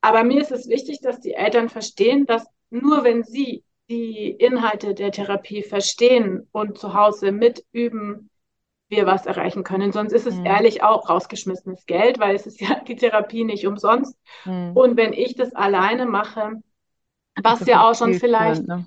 aber 0.00 0.24
mir 0.24 0.40
ist 0.40 0.52
es 0.52 0.68
wichtig, 0.68 1.00
dass 1.00 1.20
die 1.20 1.34
Eltern 1.34 1.68
verstehen, 1.68 2.26
dass 2.26 2.46
nur 2.70 3.04
wenn 3.04 3.24
sie 3.24 3.64
die 3.88 4.30
Inhalte 4.30 4.94
der 4.94 5.12
Therapie 5.12 5.62
verstehen 5.62 6.46
und 6.52 6.78
zu 6.78 6.94
Hause 6.94 7.32
mitüben, 7.32 8.30
wir 8.88 9.06
was 9.06 9.26
erreichen 9.26 9.64
können. 9.64 9.92
Sonst 9.92 10.12
ist 10.12 10.26
es 10.26 10.36
mhm. 10.36 10.46
ehrlich 10.46 10.82
auch 10.82 11.08
rausgeschmissenes 11.08 11.86
Geld, 11.86 12.18
weil 12.18 12.34
es 12.34 12.46
ist 12.46 12.60
ja 12.60 12.80
die 12.80 12.96
Therapie 12.96 13.44
nicht 13.44 13.66
umsonst. 13.66 14.16
Mhm. 14.44 14.72
Und 14.74 14.96
wenn 14.96 15.12
ich 15.12 15.34
das 15.34 15.54
alleine 15.54 16.06
mache, 16.06 16.62
was 17.42 17.66
ja 17.66 17.88
auch 17.88 17.94
schon 17.94 18.14
vielleicht, 18.14 18.66
ne? 18.66 18.86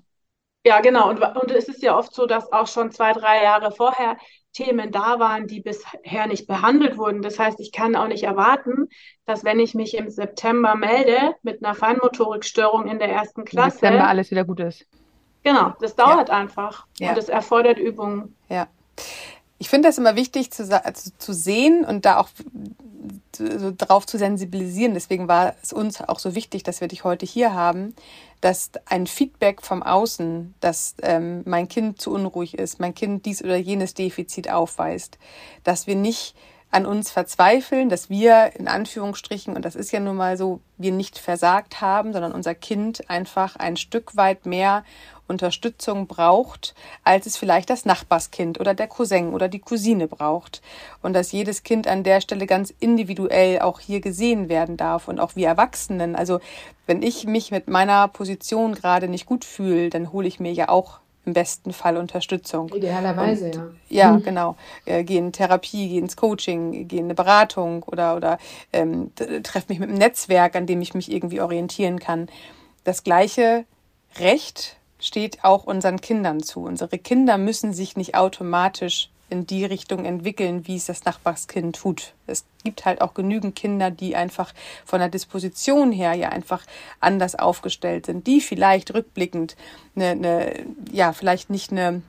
ja 0.65 0.81
genau, 0.81 1.09
und, 1.09 1.21
und 1.21 1.51
es 1.51 1.67
ist 1.67 1.81
ja 1.81 1.97
oft 1.97 2.13
so, 2.13 2.25
dass 2.25 2.51
auch 2.51 2.67
schon 2.67 2.91
zwei, 2.91 3.13
drei 3.13 3.43
Jahre 3.43 3.71
vorher 3.71 4.17
Themen 4.53 4.91
da 4.91 5.19
waren, 5.19 5.47
die 5.47 5.61
bisher 5.61 6.27
nicht 6.27 6.47
behandelt 6.47 6.97
wurden. 6.97 7.21
Das 7.21 7.39
heißt, 7.39 7.59
ich 7.59 7.71
kann 7.71 7.95
auch 7.95 8.07
nicht 8.07 8.23
erwarten, 8.23 8.89
dass 9.25 9.43
wenn 9.43 9.59
ich 9.59 9.75
mich 9.75 9.95
im 9.95 10.09
September 10.09 10.75
melde 10.75 11.35
mit 11.41 11.63
einer 11.63 11.75
Feinmotorikstörung 11.75 12.87
in 12.87 12.99
der 12.99 13.09
ersten 13.09 13.45
Klasse, 13.45 13.79
September 13.79 14.07
alles 14.07 14.31
wieder 14.31 14.43
gut 14.43 14.59
ist. 14.59 14.85
Genau, 15.43 15.73
das 15.79 15.95
dauert 15.95 16.29
ja. 16.29 16.35
einfach 16.35 16.85
ja. 16.99 17.09
und 17.09 17.17
es 17.17 17.29
erfordert 17.29 17.79
Übungen. 17.79 18.35
Ja. 18.49 18.67
Ich 19.61 19.69
finde 19.69 19.89
das 19.89 19.99
immer 19.99 20.15
wichtig 20.15 20.49
zu, 20.49 20.63
also 20.83 21.11
zu 21.19 21.33
sehen 21.33 21.85
und 21.85 22.03
da 22.03 22.17
auch 22.17 22.29
so 23.37 23.71
drauf 23.77 24.07
zu 24.07 24.17
sensibilisieren. 24.17 24.95
Deswegen 24.95 25.27
war 25.27 25.53
es 25.61 25.71
uns 25.71 26.01
auch 26.01 26.17
so 26.17 26.33
wichtig, 26.33 26.63
dass 26.63 26.81
wir 26.81 26.87
dich 26.87 27.03
heute 27.03 27.27
hier 27.27 27.53
haben, 27.53 27.93
dass 28.41 28.71
ein 28.87 29.05
Feedback 29.05 29.61
vom 29.61 29.83
Außen, 29.83 30.55
dass 30.61 30.95
ähm, 31.03 31.43
mein 31.45 31.67
Kind 31.67 32.01
zu 32.01 32.09
unruhig 32.09 32.57
ist, 32.57 32.79
mein 32.79 32.95
Kind 32.95 33.27
dies 33.27 33.43
oder 33.43 33.55
jenes 33.55 33.93
Defizit 33.93 34.49
aufweist, 34.49 35.19
dass 35.63 35.85
wir 35.85 35.95
nicht 35.95 36.35
an 36.71 36.87
uns 36.87 37.11
verzweifeln, 37.11 37.87
dass 37.89 38.09
wir 38.09 38.53
in 38.55 38.67
Anführungsstrichen, 38.67 39.55
und 39.55 39.63
das 39.63 39.75
ist 39.75 39.91
ja 39.91 39.99
nun 39.99 40.15
mal 40.15 40.37
so, 40.37 40.59
wir 40.79 40.91
nicht 40.91 41.19
versagt 41.19 41.81
haben, 41.81 42.13
sondern 42.13 42.31
unser 42.31 42.55
Kind 42.55 43.07
einfach 43.11 43.57
ein 43.57 43.77
Stück 43.77 44.15
weit 44.15 44.47
mehr 44.47 44.83
Unterstützung 45.31 46.05
braucht, 46.05 46.75
als 47.03 47.25
es 47.25 47.37
vielleicht 47.37 47.69
das 47.71 47.85
Nachbarskind 47.85 48.59
oder 48.59 48.75
der 48.75 48.87
Cousin 48.87 49.33
oder 49.33 49.47
die 49.47 49.59
Cousine 49.59 50.07
braucht. 50.07 50.61
Und 51.01 51.13
dass 51.13 51.31
jedes 51.31 51.63
Kind 51.63 51.87
an 51.87 52.03
der 52.03 52.21
Stelle 52.21 52.45
ganz 52.45 52.71
individuell 52.79 53.59
auch 53.59 53.79
hier 53.79 54.01
gesehen 54.01 54.49
werden 54.49 54.77
darf 54.77 55.07
und 55.07 55.19
auch 55.19 55.35
wir 55.35 55.47
Erwachsenen. 55.47 56.15
Also 56.15 56.39
wenn 56.85 57.01
ich 57.01 57.25
mich 57.25 57.49
mit 57.51 57.67
meiner 57.67 58.07
Position 58.07 58.75
gerade 58.75 59.07
nicht 59.07 59.25
gut 59.25 59.45
fühle, 59.45 59.89
dann 59.89 60.11
hole 60.11 60.27
ich 60.27 60.39
mir 60.39 60.53
ja 60.53 60.69
auch 60.69 60.99
im 61.25 61.33
besten 61.33 61.71
Fall 61.71 61.97
Unterstützung. 61.97 62.69
Idealerweise, 62.73 63.45
und, 63.45 63.55
ja. 63.55 63.71
Ja, 63.89 64.11
mhm. 64.13 64.23
genau. 64.23 64.55
Äh, 64.85 65.03
gehen 65.03 65.27
in 65.27 65.31
Therapie, 65.31 65.89
gehen 65.89 66.03
ins 66.03 66.15
Coaching, 66.15 66.87
gehen 66.87 66.99
in 66.99 67.05
eine 67.05 67.15
Beratung 67.15 67.83
oder, 67.83 68.15
oder 68.15 68.37
ähm, 68.73 69.11
treffe 69.15 69.67
mich 69.69 69.79
mit 69.79 69.89
einem 69.89 69.97
Netzwerk, 69.97 70.55
an 70.55 70.65
dem 70.65 70.81
ich 70.81 70.93
mich 70.93 71.11
irgendwie 71.11 71.41
orientieren 71.41 71.99
kann. 71.99 72.27
Das 72.83 73.03
gleiche 73.03 73.65
Recht 74.19 74.77
steht 75.01 75.43
auch 75.43 75.65
unseren 75.65 75.99
Kindern 75.99 76.41
zu. 76.41 76.61
Unsere 76.61 76.97
Kinder 76.97 77.37
müssen 77.37 77.73
sich 77.73 77.97
nicht 77.97 78.15
automatisch 78.15 79.09
in 79.31 79.47
die 79.47 79.63
Richtung 79.63 80.03
entwickeln, 80.03 80.67
wie 80.67 80.75
es 80.75 80.85
das 80.85 81.05
Nachbarskind 81.05 81.77
tut. 81.77 82.13
Es 82.27 82.43
gibt 82.63 82.85
halt 82.85 83.01
auch 83.01 83.13
genügend 83.13 83.55
Kinder, 83.55 83.89
die 83.89 84.15
einfach 84.15 84.53
von 84.85 84.99
der 84.99 85.07
Disposition 85.07 85.91
her 85.91 86.13
ja 86.13 86.29
einfach 86.29 86.65
anders 86.99 87.35
aufgestellt 87.35 88.07
sind, 88.07 88.27
die 88.27 88.41
vielleicht 88.41 88.93
rückblickend 88.93 89.55
eine, 89.95 90.09
eine 90.09 90.65
ja, 90.91 91.13
vielleicht 91.13 91.49
nicht 91.49 91.71
eine 91.71 92.01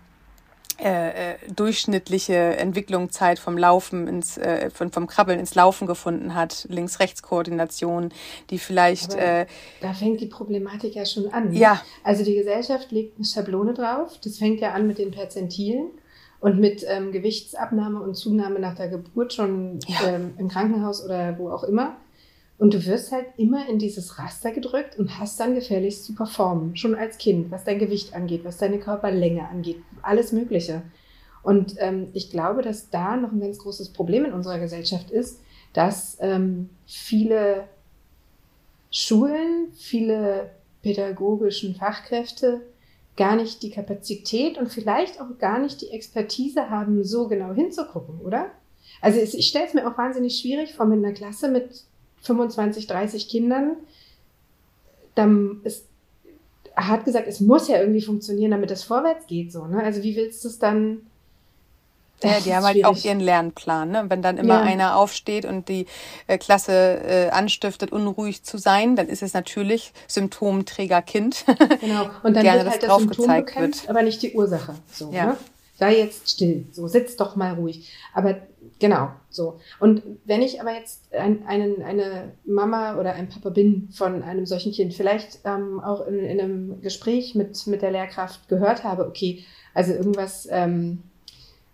äh, 0.82 1.32
äh, 1.32 1.34
durchschnittliche 1.54 2.34
Entwicklungszeit 2.34 3.38
vom 3.38 3.56
Laufen 3.56 4.08
ins 4.08 4.36
äh, 4.36 4.70
von, 4.70 4.90
vom 4.90 5.06
Krabbeln 5.06 5.38
ins 5.38 5.54
Laufen 5.54 5.86
gefunden 5.86 6.34
hat, 6.34 6.66
Links-Rechts-Koordination, 6.68 8.10
die 8.50 8.58
vielleicht 8.58 9.14
äh, 9.14 9.46
da 9.80 9.92
fängt 9.92 10.20
die 10.20 10.26
Problematik 10.26 10.94
ja 10.94 11.06
schon 11.06 11.32
an. 11.32 11.50
Ne? 11.50 11.58
Ja. 11.58 11.80
Also 12.02 12.24
die 12.24 12.34
Gesellschaft 12.34 12.90
legt 12.90 13.16
eine 13.16 13.24
Schablone 13.24 13.74
drauf. 13.74 14.18
Das 14.24 14.38
fängt 14.38 14.60
ja 14.60 14.72
an 14.72 14.86
mit 14.86 14.98
den 14.98 15.10
Perzentilen 15.10 15.90
und 16.40 16.58
mit 16.58 16.84
ähm, 16.88 17.12
Gewichtsabnahme 17.12 18.00
und 18.00 18.14
Zunahme 18.14 18.58
nach 18.58 18.74
der 18.74 18.88
Geburt 18.88 19.32
schon 19.32 19.78
ja. 19.86 20.08
ähm, 20.08 20.34
im 20.38 20.48
Krankenhaus 20.48 21.04
oder 21.04 21.38
wo 21.38 21.50
auch 21.50 21.62
immer. 21.62 21.96
Und 22.58 22.74
du 22.74 22.86
wirst 22.86 23.10
halt 23.10 23.26
immer 23.38 23.68
in 23.68 23.78
dieses 23.78 24.18
Raster 24.18 24.52
gedrückt 24.52 24.98
und 24.98 25.18
hast 25.18 25.40
dann 25.40 25.54
gefährlichst 25.54 26.04
zu 26.04 26.14
performen, 26.14 26.76
schon 26.76 26.94
als 26.94 27.18
Kind, 27.18 27.50
was 27.50 27.64
dein 27.64 27.78
Gewicht 27.78 28.14
angeht, 28.14 28.44
was 28.44 28.58
deine 28.58 28.78
Körperlänge 28.78 29.48
angeht, 29.48 29.78
alles 30.02 30.32
Mögliche. 30.32 30.82
Und 31.42 31.74
ähm, 31.78 32.08
ich 32.12 32.30
glaube, 32.30 32.62
dass 32.62 32.90
da 32.90 33.16
noch 33.16 33.32
ein 33.32 33.40
ganz 33.40 33.58
großes 33.58 33.88
Problem 33.88 34.24
in 34.24 34.32
unserer 34.32 34.60
Gesellschaft 34.60 35.10
ist, 35.10 35.40
dass 35.72 36.18
ähm, 36.20 36.70
viele 36.86 37.64
Schulen, 38.90 39.72
viele 39.72 40.50
pädagogischen 40.82 41.74
Fachkräfte 41.74 42.60
gar 43.16 43.36
nicht 43.36 43.62
die 43.62 43.70
Kapazität 43.70 44.58
und 44.58 44.68
vielleicht 44.68 45.20
auch 45.20 45.38
gar 45.38 45.58
nicht 45.58 45.80
die 45.80 45.90
Expertise 45.90 46.70
haben, 46.70 47.04
so 47.04 47.28
genau 47.28 47.52
hinzugucken, 47.52 48.20
oder? 48.20 48.50
Also 49.00 49.18
ich 49.20 49.46
stelle 49.46 49.66
es 49.66 49.74
mir 49.74 49.86
auch 49.90 49.98
wahnsinnig 49.98 50.38
schwierig 50.38 50.74
vor 50.74 50.86
mit 50.86 51.04
einer 51.04 51.14
Klasse 51.14 51.48
mit 51.48 51.84
25, 52.22 52.86
30 52.86 53.28
Kindern. 53.28 53.76
Dann 55.14 55.60
ist, 55.64 55.84
hat 56.74 57.04
gesagt, 57.04 57.26
es 57.28 57.40
muss 57.40 57.68
ja 57.68 57.80
irgendwie 57.80 58.02
funktionieren, 58.02 58.50
damit 58.52 58.70
es 58.70 58.84
vorwärts 58.84 59.26
geht. 59.26 59.52
So, 59.52 59.66
ne? 59.66 59.82
Also 59.82 60.02
wie 60.02 60.16
willst 60.16 60.44
du 60.44 60.48
es 60.48 60.58
dann 60.58 61.02
ja, 62.24 62.38
die 62.38 62.54
haben 62.54 62.64
halt 62.64 62.84
auch 62.84 62.96
ihren 63.04 63.18
Lernplan. 63.18 63.90
Ne? 63.90 64.04
Wenn 64.06 64.22
dann 64.22 64.38
immer 64.38 64.54
ja. 64.54 64.62
einer 64.62 64.96
aufsteht 64.96 65.44
und 65.44 65.68
die 65.68 65.86
äh, 66.28 66.38
Klasse 66.38 66.72
äh, 66.72 67.30
anstiftet, 67.30 67.90
unruhig 67.90 68.44
zu 68.44 68.58
sein, 68.58 68.94
dann 68.94 69.08
ist 69.08 69.22
es 69.22 69.34
natürlich 69.34 69.92
Symptomträger 70.06 71.02
Kind. 71.02 71.44
Genau. 71.80 72.08
Und 72.22 72.34
dann 72.34 72.44
Gerne, 72.44 72.60
wird 72.60 72.70
halt 72.70 72.82
das, 72.84 72.90
das 72.90 72.98
Symptom 72.98 73.26
bekämpft, 73.26 73.82
wird. 73.82 73.90
aber 73.90 74.02
nicht 74.02 74.22
die 74.22 74.34
Ursache. 74.34 74.76
So, 74.92 75.10
ja. 75.12 75.26
ne? 75.26 75.36
sei 75.82 75.98
jetzt 75.98 76.30
still, 76.30 76.64
so 76.70 76.86
sitz 76.86 77.16
doch 77.16 77.34
mal 77.34 77.54
ruhig. 77.54 77.90
Aber 78.14 78.36
genau, 78.82 79.10
so. 79.30 79.60
Und 79.78 80.02
wenn 80.24 80.42
ich 80.42 80.60
aber 80.60 80.74
jetzt 80.74 81.14
ein, 81.14 81.46
einen, 81.46 81.82
eine 81.82 82.32
Mama 82.44 82.98
oder 82.98 83.14
ein 83.14 83.28
Papa 83.28 83.48
bin 83.48 83.88
von 83.92 84.22
einem 84.22 84.44
solchen 84.44 84.72
Kind, 84.72 84.92
vielleicht 84.92 85.38
ähm, 85.44 85.80
auch 85.80 86.06
in, 86.06 86.18
in, 86.18 86.40
einem 86.40 86.82
Gespräch 86.82 87.34
mit, 87.34 87.66
mit 87.68 87.80
der 87.80 87.92
Lehrkraft 87.92 88.48
gehört 88.48 88.82
habe, 88.82 89.06
okay, 89.06 89.44
also 89.72 89.92
irgendwas 89.92 90.48
ähm, 90.50 91.04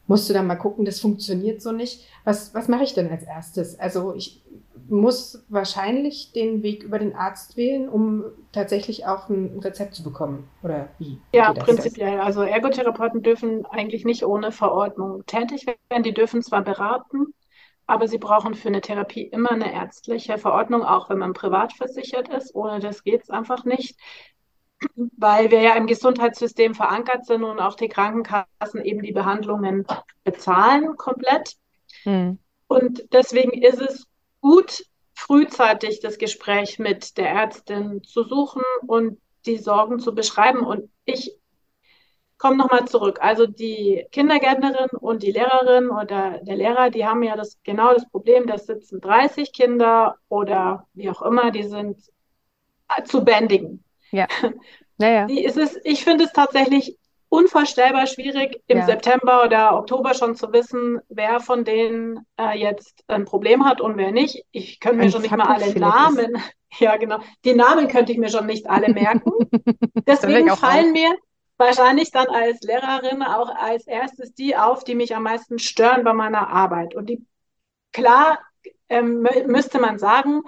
musst 0.07 0.29
du 0.29 0.35
dann 0.35 0.47
mal 0.47 0.57
gucken, 0.57 0.85
das 0.85 1.01
funktioniert 1.01 1.63
so 1.63 1.73
nicht. 1.73 2.05
Was, 2.25 2.55
was 2.55 2.69
mache 2.69 2.85
ich 2.85 2.93
denn 2.93 3.11
als 3.11 3.25
erstes? 3.25 3.81
Also 3.81 4.15
ich 4.15 4.43
muss 4.89 5.45
wahrscheinlich 5.49 6.33
den 6.33 6.63
Weg 6.63 6.83
über 6.83 6.99
den 6.99 7.15
Arzt 7.15 7.57
wählen, 7.57 7.89
um 7.89 8.25
tatsächlich 8.53 9.07
auch 9.07 9.29
ein 9.29 9.59
Rezept 9.59 9.95
zu 9.95 10.03
bekommen. 10.03 10.49
Oder 10.63 10.89
wie? 10.99 11.21
Ja, 11.33 11.53
prinzipiell. 11.53 12.21
Also 12.21 12.43
Ergotherapeuten 12.43 13.23
dürfen 13.23 13.67
eigentlich 13.67 14.05
nicht 14.05 14.25
ohne 14.25 14.51
Verordnung 14.51 15.25
tätig 15.27 15.67
werden. 15.67 16.03
Die 16.03 16.15
dürfen 16.15 16.43
zwar 16.43 16.63
beraten, 16.63 17.35
aber 17.87 18.09
sie 18.09 18.19
brauchen 18.19 18.55
für 18.55 18.69
eine 18.69 18.81
Therapie 18.81 19.23
immer 19.23 19.53
eine 19.53 19.73
ärztliche 19.73 20.39
Verordnung, 20.39 20.83
auch 20.83 21.11
wenn 21.11 21.19
man 21.19 21.35
privat 21.35 21.73
versichert 21.75 22.29
ist. 22.29 22.55
Ohne 22.55 22.81
das 22.81 23.05
geht 23.05 23.23
es 23.23 23.31
einfach 23.31 23.65
nicht, 23.65 23.99
weil 25.17 25.51
wir 25.51 25.61
ja 25.61 25.75
im 25.75 25.87
Gesundheitssystem 25.87 26.75
verankert 26.75 27.27
sind 27.27 27.45
und 27.45 27.61
auch 27.61 27.75
die 27.75 27.89
Krankenkassen 27.89 28.85
eben 28.85 29.03
die 29.03 29.13
Behandlungen 29.13 29.87
bezahlen 30.25 30.97
komplett. 30.97 31.57
Hm. 32.05 32.39
Und 32.69 33.13
deswegen 33.13 33.53
ist 33.53 33.81
es 33.81 34.08
gut, 34.49 34.83
frühzeitig 35.15 36.01
das 36.01 36.17
Gespräch 36.17 36.79
mit 36.79 37.19
der 37.19 37.29
Ärztin 37.29 38.03
zu 38.03 38.23
suchen 38.23 38.63
und 38.87 39.19
die 39.45 39.59
Sorgen 39.59 40.01
zu 40.01 40.15
beschreiben. 40.15 40.61
Und 40.61 40.89
ich 41.05 41.37
komme 42.39 42.57
nochmal 42.57 42.89
zurück. 42.89 43.19
Also 43.21 43.47
die 43.47 44.07
Kindergärtnerin 44.11 44.89
und 45.01 45.23
die 45.23 45.33
Lehrerin 45.33 45.91
oder 45.91 46.39
der 46.41 46.57
Lehrer, 46.57 46.89
die 46.89 47.05
haben 47.05 47.23
ja 47.23 47.37
das 47.37 47.59
genau 47.63 47.93
das 47.93 48.09
Problem, 48.09 48.47
da 48.47 48.57
sitzen 48.57 49.03
30 49.03 49.53
Kinder 49.53 50.17
oder 50.31 50.87
wie 50.95 51.11
auch 51.11 51.21
immer, 51.21 51.51
die 51.51 51.65
sind 51.65 51.99
zu 53.05 53.25
bändigen. 53.25 53.85
Ja. 54.13 54.27
Naja. 55.01 55.27
Die 55.27 55.45
ist 55.45 55.57
es, 55.57 55.79
ich 55.85 56.03
finde 56.03 56.25
es 56.25 56.33
tatsächlich 56.33 56.99
unvorstellbar 57.29 58.07
schwierig, 58.07 58.63
im 58.67 58.79
ja. 58.79 58.87
September 58.87 59.45
oder 59.45 59.77
Oktober 59.77 60.15
schon 60.15 60.35
zu 60.35 60.53
wissen, 60.53 61.01
wer 61.09 61.41
von 61.41 61.65
denen 61.65 62.27
äh, 62.41 62.59
jetzt 62.59 63.05
ein 63.07 63.25
Problem 63.25 63.65
hat 63.65 63.81
und 63.81 63.97
wer 63.97 64.13
nicht. 64.13 64.45
Ich 64.51 64.81
könnte 64.81 64.99
mir 64.99 65.05
ein 65.05 65.11
schon 65.11 65.23
nicht 65.23 65.37
mal 65.37 65.47
alle 65.47 65.79
Namen, 65.79 66.35
ist. 66.35 66.55
ja 66.81 66.97
genau, 66.97 67.19
die 67.45 67.55
Namen 67.55 67.89
könnte 67.89 68.13
ich 68.13 68.19
mir 68.19 68.31
schon 68.31 68.47
nicht 68.47 68.69
alle 68.69 68.93
merken. 68.93 69.31
Deswegen 70.07 70.49
fallen 70.57 70.93
mir 70.93 71.15
wahrscheinlich 71.59 72.11
dann 72.11 72.29
als 72.29 72.63
Lehrerin 72.63 73.23
auch 73.23 73.55
als 73.55 73.87
erstes 73.87 74.33
die 74.33 74.57
auf, 74.57 74.85
die 74.85 74.95
mich 74.95 75.15
am 75.15 75.25
meisten 75.25 75.59
stören 75.59 76.05
bei 76.05 76.15
meiner 76.15 76.49
Arbeit. 76.49 76.95
Und 76.95 77.11
die, 77.11 77.27
klar, 77.93 78.39
ähm, 78.89 79.27
müsste 79.47 79.81
man 79.81 79.99
sagen, 79.99 80.43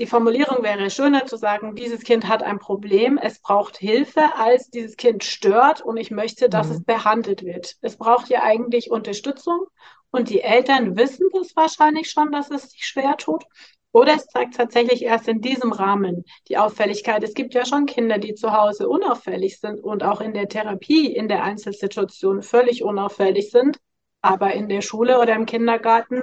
die 0.00 0.06
Formulierung 0.06 0.64
wäre 0.64 0.90
schöner 0.90 1.26
zu 1.26 1.36
sagen, 1.36 1.76
dieses 1.76 2.00
Kind 2.00 2.26
hat 2.26 2.42
ein 2.42 2.58
Problem, 2.58 3.16
es 3.16 3.38
braucht 3.40 3.76
Hilfe, 3.76 4.34
als 4.36 4.68
dieses 4.68 4.96
Kind 4.96 5.22
stört 5.22 5.82
und 5.82 5.96
ich 5.96 6.10
möchte, 6.10 6.48
dass 6.48 6.68
mhm. 6.68 6.72
es 6.74 6.84
behandelt 6.84 7.44
wird. 7.44 7.76
Es 7.80 7.96
braucht 7.96 8.28
ja 8.28 8.42
eigentlich 8.42 8.90
Unterstützung 8.90 9.66
und 10.10 10.30
die 10.30 10.40
Eltern 10.40 10.96
wissen 10.96 11.28
das 11.32 11.54
wahrscheinlich 11.54 12.10
schon, 12.10 12.32
dass 12.32 12.50
es 12.50 12.70
sich 12.70 12.86
schwer 12.86 13.16
tut. 13.16 13.44
Oder 13.92 14.16
es 14.16 14.26
zeigt 14.26 14.56
tatsächlich 14.56 15.02
erst 15.02 15.28
in 15.28 15.40
diesem 15.40 15.70
Rahmen 15.70 16.24
die 16.48 16.58
Auffälligkeit. 16.58 17.22
Es 17.22 17.34
gibt 17.34 17.54
ja 17.54 17.64
schon 17.64 17.86
Kinder, 17.86 18.18
die 18.18 18.34
zu 18.34 18.52
Hause 18.52 18.88
unauffällig 18.88 19.60
sind 19.60 19.78
und 19.78 20.02
auch 20.02 20.20
in 20.20 20.34
der 20.34 20.48
Therapie, 20.48 21.14
in 21.14 21.28
der 21.28 21.44
Einzelsituation 21.44 22.42
völlig 22.42 22.82
unauffällig 22.82 23.52
sind, 23.52 23.78
aber 24.20 24.52
in 24.54 24.68
der 24.68 24.80
Schule 24.80 25.20
oder 25.20 25.36
im 25.36 25.46
Kindergarten 25.46 26.22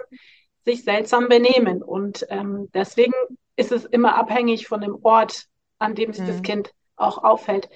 sich 0.65 0.83
seltsam 0.83 1.29
benehmen. 1.29 1.81
Und 1.81 2.25
ähm, 2.29 2.67
deswegen 2.73 3.13
ist 3.55 3.71
es 3.71 3.85
immer 3.85 4.15
abhängig 4.15 4.67
von 4.67 4.81
dem 4.81 4.97
Ort, 5.03 5.45
an 5.79 5.95
dem 5.95 6.13
sich 6.13 6.23
mhm. 6.23 6.27
das 6.27 6.41
Kind 6.41 6.73
auch 6.95 7.23
auffällt. 7.23 7.69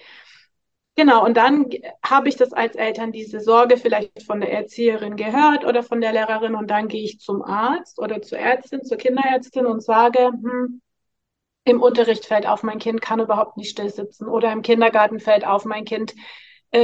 Genau, 0.97 1.25
und 1.25 1.35
dann 1.35 1.69
habe 2.01 2.29
ich 2.29 2.37
das 2.37 2.53
als 2.53 2.75
Eltern 2.75 3.11
diese 3.11 3.41
Sorge 3.41 3.75
vielleicht 3.75 4.23
von 4.23 4.39
der 4.39 4.53
Erzieherin 4.53 5.17
gehört 5.17 5.65
oder 5.65 5.83
von 5.83 5.99
der 5.99 6.13
Lehrerin 6.13 6.55
und 6.55 6.71
dann 6.71 6.87
gehe 6.87 7.03
ich 7.03 7.19
zum 7.19 7.41
Arzt 7.41 7.99
oder 7.99 8.21
zur 8.21 8.37
Ärztin, 8.37 8.83
zur 8.83 8.97
Kinderärztin 8.97 9.65
und 9.65 9.83
sage, 9.83 10.27
hm, 10.27 10.81
im 11.65 11.81
Unterricht 11.81 12.25
fällt 12.25 12.47
auf, 12.47 12.63
mein 12.63 12.79
Kind 12.79 13.01
kann 13.01 13.19
überhaupt 13.19 13.57
nicht 13.57 13.71
still 13.71 13.89
sitzen 13.89 14.29
oder 14.29 14.53
im 14.53 14.61
Kindergarten 14.61 15.19
fällt 15.19 15.45
auf, 15.45 15.65
mein 15.65 15.83
Kind 15.83 16.13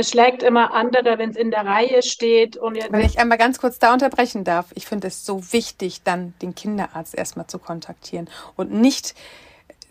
schlägt 0.03 0.43
immer 0.43 0.73
andere, 0.73 1.17
wenn 1.17 1.31
es 1.31 1.35
in 1.35 1.51
der 1.51 1.65
Reihe 1.65 2.01
steht. 2.03 2.57
Und 2.57 2.77
Wenn 2.89 3.05
ich 3.05 3.19
einmal 3.19 3.37
ganz 3.37 3.59
kurz 3.59 3.79
da 3.79 3.93
unterbrechen 3.93 4.43
darf, 4.43 4.67
ich 4.75 4.85
finde 4.85 5.07
es 5.07 5.25
so 5.25 5.53
wichtig, 5.53 6.03
dann 6.03 6.33
den 6.41 6.55
Kinderarzt 6.55 7.15
erstmal 7.15 7.47
zu 7.47 7.59
kontaktieren 7.59 8.29
und 8.55 8.71
nicht 8.71 9.13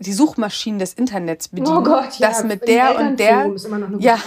die 0.01 0.13
Suchmaschinen 0.13 0.79
des 0.79 0.93
Internets 0.93 1.47
bedienen. 1.47 1.77
Oh 1.77 1.83
Gott, 1.83 2.17
ja. 2.17 2.29
Das 2.29 2.43
mit 2.43 2.67
der 2.67 2.97
und 2.97 3.19
der, 3.19 3.51
ja, 3.99 4.19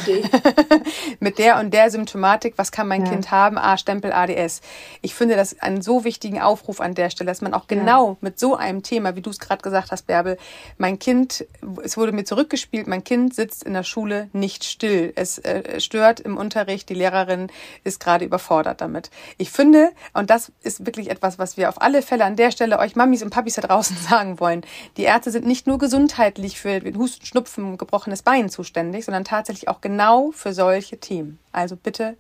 mit 1.21 1.39
der 1.39 1.59
und 1.59 1.75
der 1.75 1.91
Symptomatik, 1.91 2.55
was 2.57 2.71
kann 2.71 2.89
mein 2.89 3.05
ja. 3.05 3.11
Kind 3.11 3.31
haben? 3.31 3.59
Ah, 3.59 3.77
Stempel 3.77 4.13
ADS. 4.13 4.61
Ich 5.03 5.15
finde 5.15 5.37
das 5.37 5.61
einen 5.61 5.83
so 5.83 6.05
wichtigen 6.05 6.41
Aufruf 6.41 6.81
an 6.81 6.95
der 6.95 7.11
Stelle, 7.11 7.29
dass 7.29 7.41
man 7.41 7.55
auch 7.55 7.67
genau 7.67 8.11
ja. 8.11 8.17
mit 8.21 8.39
so 8.39 8.55
einem 8.55 8.83
Thema, 8.83 9.17
wie 9.17 9.21
du 9.21 9.31
es 9.31 9.41
gerade 9.41 9.63
gesagt 9.63 9.91
hast, 9.91 10.07
Bärbel, 10.07 10.39
mein 10.79 10.99
Kind, 10.99 11.45
es 11.83 11.97
wurde 11.97 12.13
mir 12.13 12.25
zurückgespielt, 12.25 12.87
mein 12.87 13.03
Kind 13.03 13.35
sitzt 13.35 13.65
in 13.65 13.75
der 13.75 13.83
Schule 13.83 14.29
nicht 14.33 14.65
still. 14.65 15.13
Es 15.17 15.39
äh, 15.39 15.81
stört 15.81 16.21
im 16.21 16.37
Unterricht, 16.37 16.89
die 16.89 16.95
Lehrerin 16.95 17.49
ist 17.83 18.01
gerade 18.01 18.25
überfordert 18.25 18.81
damit. 18.81 19.11
Ich 19.39 19.51
finde, 19.51 19.91
und 20.13 20.31
das 20.31 20.53
ist 20.63 20.87
wirklich 20.87 21.11
etwas, 21.11 21.39
was 21.39 21.57
wir 21.57 21.69
auf 21.69 21.83
alle 21.83 22.03
Fälle 22.03 22.25
an 22.25 22.37
der 22.37 22.51
Stelle 22.51 22.79
euch 22.79 22.97
Mamis 22.97 23.23
und 23.23 23.31
Papis 23.31 23.55
da 23.55 23.63
draußen 23.63 23.97
sagen 24.09 24.39
wollen. 24.41 24.63
Die 24.97 25.03
Ärzte 25.03 25.31
sind 25.31 25.47
nicht 25.47 25.64
nicht 25.65 25.69
nur 25.69 25.79
gesundheitlich 25.79 26.61
für 26.61 26.79
den 26.79 26.99
Husten, 26.99 27.25
Schnupfen, 27.25 27.79
gebrochenes 27.79 28.21
Bein 28.21 28.51
zuständig, 28.51 29.07
sondern 29.07 29.25
tatsächlich 29.25 29.67
auch 29.69 29.81
genau 29.81 30.31
für 30.31 30.53
solche 30.53 30.99
Themen. 30.99 31.39
Also 31.53 31.75
bitte, 31.75 32.19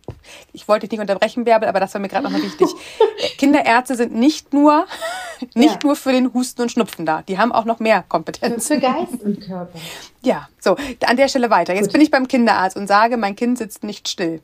ich 0.54 0.66
wollte 0.66 0.86
dich 0.86 0.92
nicht 0.92 1.00
unterbrechen, 1.02 1.44
Bärbel, 1.44 1.68
aber 1.68 1.78
das 1.78 1.92
war 1.92 2.00
mir 2.00 2.08
gerade 2.08 2.24
nochmal 2.24 2.42
wichtig. 2.42 2.70
Kinderärzte 3.36 3.96
sind 3.96 4.14
nicht 4.14 4.54
nur, 4.54 4.86
nicht 5.54 5.74
ja. 5.74 5.78
nur 5.84 5.94
für 5.94 6.12
den 6.12 6.32
Husten 6.32 6.62
und 6.62 6.72
Schnupfen 6.72 7.04
da. 7.04 7.20
Die 7.20 7.36
haben 7.36 7.52
auch 7.52 7.66
noch 7.66 7.80
mehr 7.80 8.02
Kompetenz. 8.08 8.68
Für 8.68 8.78
Geist 8.78 9.22
und 9.22 9.42
Körper. 9.42 9.78
Ja, 10.22 10.48
so, 10.58 10.78
an 11.06 11.18
der 11.18 11.28
Stelle 11.28 11.50
weiter. 11.50 11.74
Jetzt 11.74 11.88
Gut. 11.88 11.92
bin 11.92 12.00
ich 12.00 12.10
beim 12.10 12.26
Kinderarzt 12.26 12.78
und 12.78 12.86
sage, 12.86 13.18
mein 13.18 13.36
Kind 13.36 13.58
sitzt 13.58 13.84
nicht 13.84 14.08
still. 14.08 14.40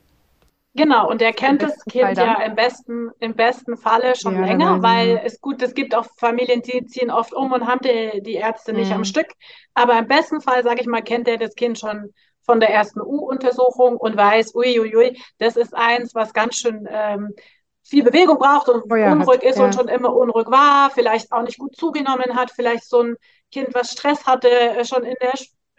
Genau, 0.74 1.10
und 1.10 1.20
er 1.20 1.32
kennt 1.32 1.62
das 1.62 1.84
Kind 1.84 2.16
ja 2.16 2.42
im 2.42 2.54
besten, 2.54 3.10
im 3.18 3.34
besten 3.34 3.76
Falle 3.76 4.14
schon 4.14 4.36
ja, 4.36 4.46
länger, 4.46 4.82
weil 4.82 5.20
es 5.24 5.40
gut, 5.40 5.60
es 5.62 5.74
gibt 5.74 5.96
auch 5.96 6.06
Familien, 6.16 6.62
die 6.62 6.86
ziehen 6.86 7.10
oft 7.10 7.34
um 7.34 7.50
und 7.52 7.66
haben 7.66 7.80
die, 7.82 8.22
die 8.22 8.34
Ärzte 8.34 8.72
nicht 8.72 8.88
mhm. 8.90 8.96
am 8.96 9.04
Stück. 9.04 9.26
Aber 9.74 9.98
im 9.98 10.06
besten 10.06 10.40
Fall, 10.40 10.62
sage 10.62 10.80
ich 10.80 10.86
mal, 10.86 11.02
kennt 11.02 11.26
er 11.26 11.38
das 11.38 11.56
Kind 11.56 11.78
schon 11.78 12.12
von 12.42 12.60
der 12.60 12.70
ersten 12.70 13.00
U-Untersuchung 13.00 13.96
und 13.96 14.16
weiß, 14.16 14.54
uiuiui, 14.54 14.96
ui, 14.96 14.96
ui, 14.96 15.22
das 15.38 15.56
ist 15.56 15.74
eins, 15.74 16.14
was 16.14 16.32
ganz 16.32 16.56
schön 16.56 16.88
ähm, 16.88 17.34
viel 17.82 18.04
Bewegung 18.04 18.38
braucht 18.38 18.68
und 18.68 18.84
oh 18.90 18.94
ja, 18.94 19.12
unruhig 19.12 19.38
hat, 19.38 19.42
ist 19.42 19.58
ja. 19.58 19.64
und 19.64 19.74
schon 19.74 19.88
immer 19.88 20.14
unruhig 20.14 20.46
war, 20.48 20.90
vielleicht 20.90 21.32
auch 21.32 21.42
nicht 21.42 21.58
gut 21.58 21.74
zugenommen 21.76 22.36
hat, 22.36 22.52
vielleicht 22.52 22.88
so 22.88 23.02
ein 23.02 23.16
Kind, 23.50 23.74
was 23.74 23.92
Stress 23.92 24.26
hatte, 24.26 24.48
äh, 24.48 24.84
schon 24.84 25.02
in 25.02 25.16
der 25.20 25.32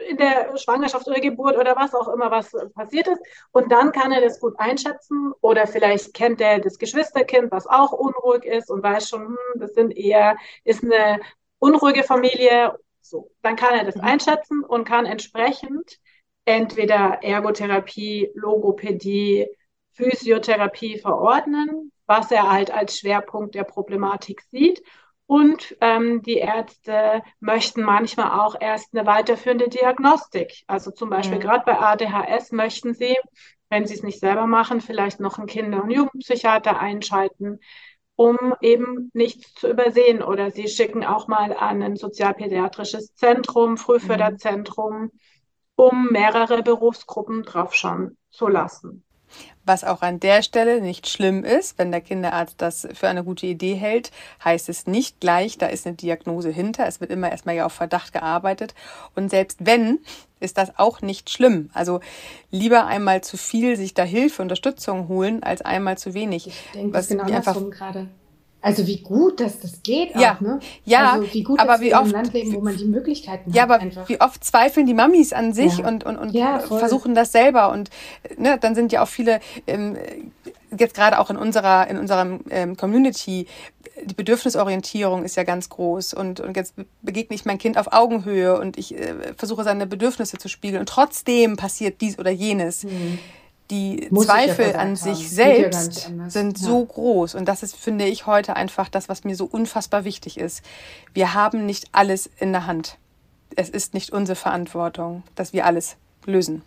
in 0.10 0.18
der 0.18 0.58
Schwangerschaft 0.58 1.08
oder 1.08 1.20
Geburt 1.20 1.58
oder 1.58 1.76
was 1.76 1.94
auch 1.94 2.08
immer, 2.08 2.32
was 2.32 2.52
passiert 2.74 3.08
ist. 3.08 3.22
Und 3.52 3.72
dann 3.72 3.92
kann 3.92 4.12
er 4.12 4.22
das 4.22 4.40
gut 4.40 4.56
einschätzen 4.58 5.34
oder 5.42 5.68
vielleicht 5.68 6.14
kennt 6.14 6.42
er 6.42 6.60
das 6.60 6.78
Geschwisterkind, 6.78 7.52
was 7.52 7.68
auch 7.68 7.92
unruhig 7.92 8.44
ist 8.46 8.70
und 8.70 8.84
weiß 8.84 9.10
schon, 9.10 9.28
hm, 9.28 9.38
das 9.56 9.74
sind 9.74 9.96
eher, 9.96 10.38
ist 10.64 10.84
eine 10.84 11.20
unruhige 11.60 12.04
Familie. 12.04 12.78
So, 13.02 13.32
dann 13.42 13.56
kann 13.56 13.78
er 13.78 13.86
das 13.86 13.96
mhm. 13.96 14.02
einschätzen 14.02 14.64
und 14.64 14.86
kann 14.86 15.06
entsprechend 15.06 16.00
entweder 16.46 17.20
Ergotherapie, 17.22 18.32
Logopädie, 18.36 19.48
Physiotherapie 19.94 20.98
verordnen, 20.98 21.92
was 22.06 22.32
er 22.32 22.52
halt 22.52 22.72
als 22.72 22.98
Schwerpunkt 22.98 23.56
der 23.56 23.64
Problematik 23.64 24.42
sieht 24.42 24.82
und 25.32 25.78
ähm, 25.80 26.22
die 26.24 26.40
Ärzte 26.40 27.24
möchten 27.40 27.84
manchmal 27.84 28.38
auch 28.38 28.54
erst 28.60 28.94
eine 28.94 29.08
weiterführende 29.08 29.70
Diagnostik. 29.70 30.66
Also 30.68 30.92
zum 30.92 31.10
Beispiel 31.10 31.38
mhm. 31.38 31.44
gerade 31.44 31.64
bei 31.66 31.80
ADHS 31.80 32.52
möchten 32.52 32.94
sie, 32.94 33.16
wenn 33.70 33.86
sie 33.86 33.94
es 33.94 34.04
nicht 34.04 34.20
selber 34.20 34.46
machen, 34.46 34.82
vielleicht 34.82 35.22
noch 35.22 35.38
einen 35.38 35.48
Kinder- 35.48 35.84
und 35.84 35.90
Jugendpsychiater 35.90 36.78
einschalten, 36.78 37.62
um 38.18 38.38
eben 38.60 39.10
nichts 39.14 39.54
zu 39.54 39.70
übersehen. 39.70 40.22
Oder 40.22 40.52
sie 40.52 40.68
schicken 40.68 41.06
auch 41.06 41.30
mal 41.30 41.56
an 41.56 41.82
ein 41.82 41.96
sozialpädiatrisches 41.96 43.16
Zentrum, 43.16 43.78
Frühförderzentrum, 43.78 45.12
um 45.78 46.10
mehrere 46.12 46.62
Berufsgruppen 46.62 47.44
draufschauen 47.44 48.18
zu 48.32 48.50
lassen. 48.50 49.06
Was 49.72 49.86
auch 49.86 50.02
an 50.02 50.20
der 50.20 50.44
Stelle 50.44 50.82
nicht 50.82 51.08
schlimm 51.08 51.46
ist, 51.46 51.80
wenn 51.80 51.92
der 51.92 52.02
Kinderarzt 52.02 52.56
das 52.58 52.86
für 52.94 53.08
eine 53.08 53.24
gute 53.24 53.46
Idee 53.46 53.76
hält, 53.76 54.12
heißt 54.44 54.68
es 54.68 54.86
nicht 54.86 55.22
gleich, 55.22 55.58
da 55.58 55.68
ist 55.68 55.88
eine 55.88 55.96
Diagnose 55.96 56.50
hinter. 56.50 56.88
Es 56.88 57.00
wird 57.00 57.10
immer 57.10 57.32
erstmal 57.32 57.56
ja 57.56 57.66
auf 57.66 57.72
Verdacht 57.72 58.12
gearbeitet. 58.12 58.76
Und 59.16 59.30
selbst 59.30 59.60
wenn, 59.62 60.00
ist 60.42 60.58
das 60.58 60.78
auch 60.78 61.02
nicht 61.02 61.30
schlimm. 61.30 61.70
Also 61.74 62.02
lieber 62.50 62.86
einmal 62.86 63.22
zu 63.22 63.38
viel 63.38 63.78
sich 63.78 63.94
da 63.94 64.04
Hilfe, 64.04 64.42
Unterstützung 64.42 65.08
holen, 65.08 65.42
als 65.42 65.62
einmal 65.62 65.98
zu 65.98 66.14
wenig. 66.14 66.48
Ich 66.48 66.72
denke, 66.74 66.94
was 66.94 67.08
genau 67.08 67.24
einfach 67.24 67.56
gerade. 67.70 68.10
Also 68.64 68.86
wie 68.86 69.02
gut, 69.02 69.40
dass 69.40 69.60
das 69.60 69.82
geht 69.82 70.16
ja, 70.16 70.36
auch, 70.36 70.42
ne? 70.42 70.60
Ja, 70.86 71.14
also 71.14 71.34
wie 71.34 71.42
gut, 71.44 71.60
aber 71.60 71.74
dass 71.74 71.82
wie 71.82 71.86
wir 71.86 71.96
oft, 71.96 72.10
in 72.10 72.16
einem 72.16 72.24
Land 72.24 72.34
leben, 72.34 72.54
wo 72.54 72.62
man 72.62 72.78
die 72.78 72.86
Möglichkeiten 72.86 73.52
ja, 73.52 73.64
hat. 73.64 73.72
aber 73.72 73.82
einfach. 73.82 74.08
wie 74.08 74.22
oft 74.22 74.44
zweifeln 74.44 74.86
die 74.86 74.94
Mamis 74.94 75.34
an 75.34 75.52
sich 75.54 75.80
Ja. 75.80 75.88
und, 75.88 76.04
und, 76.04 76.18
und 76.18 76.34
Ja, 76.34 76.60
voll. 76.60 76.80
versuchen 76.80 77.16
das 77.16 77.32
selber 77.32 77.72
und 77.72 77.90
ne, 78.38 78.58
dann 78.60 78.76
sind 78.76 78.92
ja 78.92 79.02
auch 79.02 79.08
viele 79.08 79.40
ähm, 79.66 79.98
jetzt 80.78 80.94
gerade 80.94 81.20
auch 81.20 81.30
in 81.32 81.38
unserer 81.38 81.88
in 81.90 81.98
unserem 81.98 82.42
ähm, 82.50 82.78
Community 82.78 83.48
die 84.04 84.14
Bedürfnisorientierung 84.16 85.24
ist 85.24 85.36
ja 85.36 85.44
ganz 85.44 85.70
groß 85.70 86.14
und 86.14 86.40
und 86.40 86.56
jetzt 86.56 86.76
begegne 87.02 87.36
ich 87.36 87.46
mein 87.46 87.58
Kind 87.58 87.78
auf 87.78 87.92
Augenhöhe 87.92 88.60
und 88.60 88.78
ich 88.78 88.96
äh, 88.96 89.34
versuche 89.38 89.64
seine 89.64 89.88
Bedürfnisse 89.88 90.38
zu 90.38 90.48
spiegeln 90.50 90.82
und 90.82 90.90
trotzdem 90.90 91.58
passiert 91.58 92.00
dies 92.02 92.20
oder 92.20 92.32
jenes. 92.32 92.86
Die 93.72 94.08
Muss 94.12 94.28
ja 94.28 94.34
Zweifel 94.34 94.76
an 94.76 94.80
haben. 94.80 94.96
sich 94.96 95.06
ja 95.14 95.20
nicht 95.20 95.30
selbst 95.32 96.08
anders. 96.08 96.34
sind 96.34 96.60
Ja. 96.60 96.66
so 96.68 96.86
groß 96.86 97.36
und 97.36 97.48
das 97.48 97.64
ist 97.64 97.76
finde 97.76 98.06
ich 98.06 98.28
heute 98.28 98.56
einfach 98.56 98.90
das, 98.90 99.10
was 99.10 99.24
mir 99.24 99.36
so 99.36 99.46
unfassbar 99.46 100.04
wichtig 100.04 100.38
ist. 100.38 100.64
Wir 101.14 101.34
haben 101.34 101.66
nicht 101.66 101.86
alles 101.94 102.30
in 102.40 102.52
der 102.52 102.68
Hand. 102.68 102.98
Es 103.56 103.70
ist 103.70 103.94
nicht 103.94 104.12
unsere 104.12 104.36
Verantwortung, 104.36 105.24
dass 105.36 105.54
wir 105.54 105.66
alles 105.66 105.98
lösen. 106.26 106.62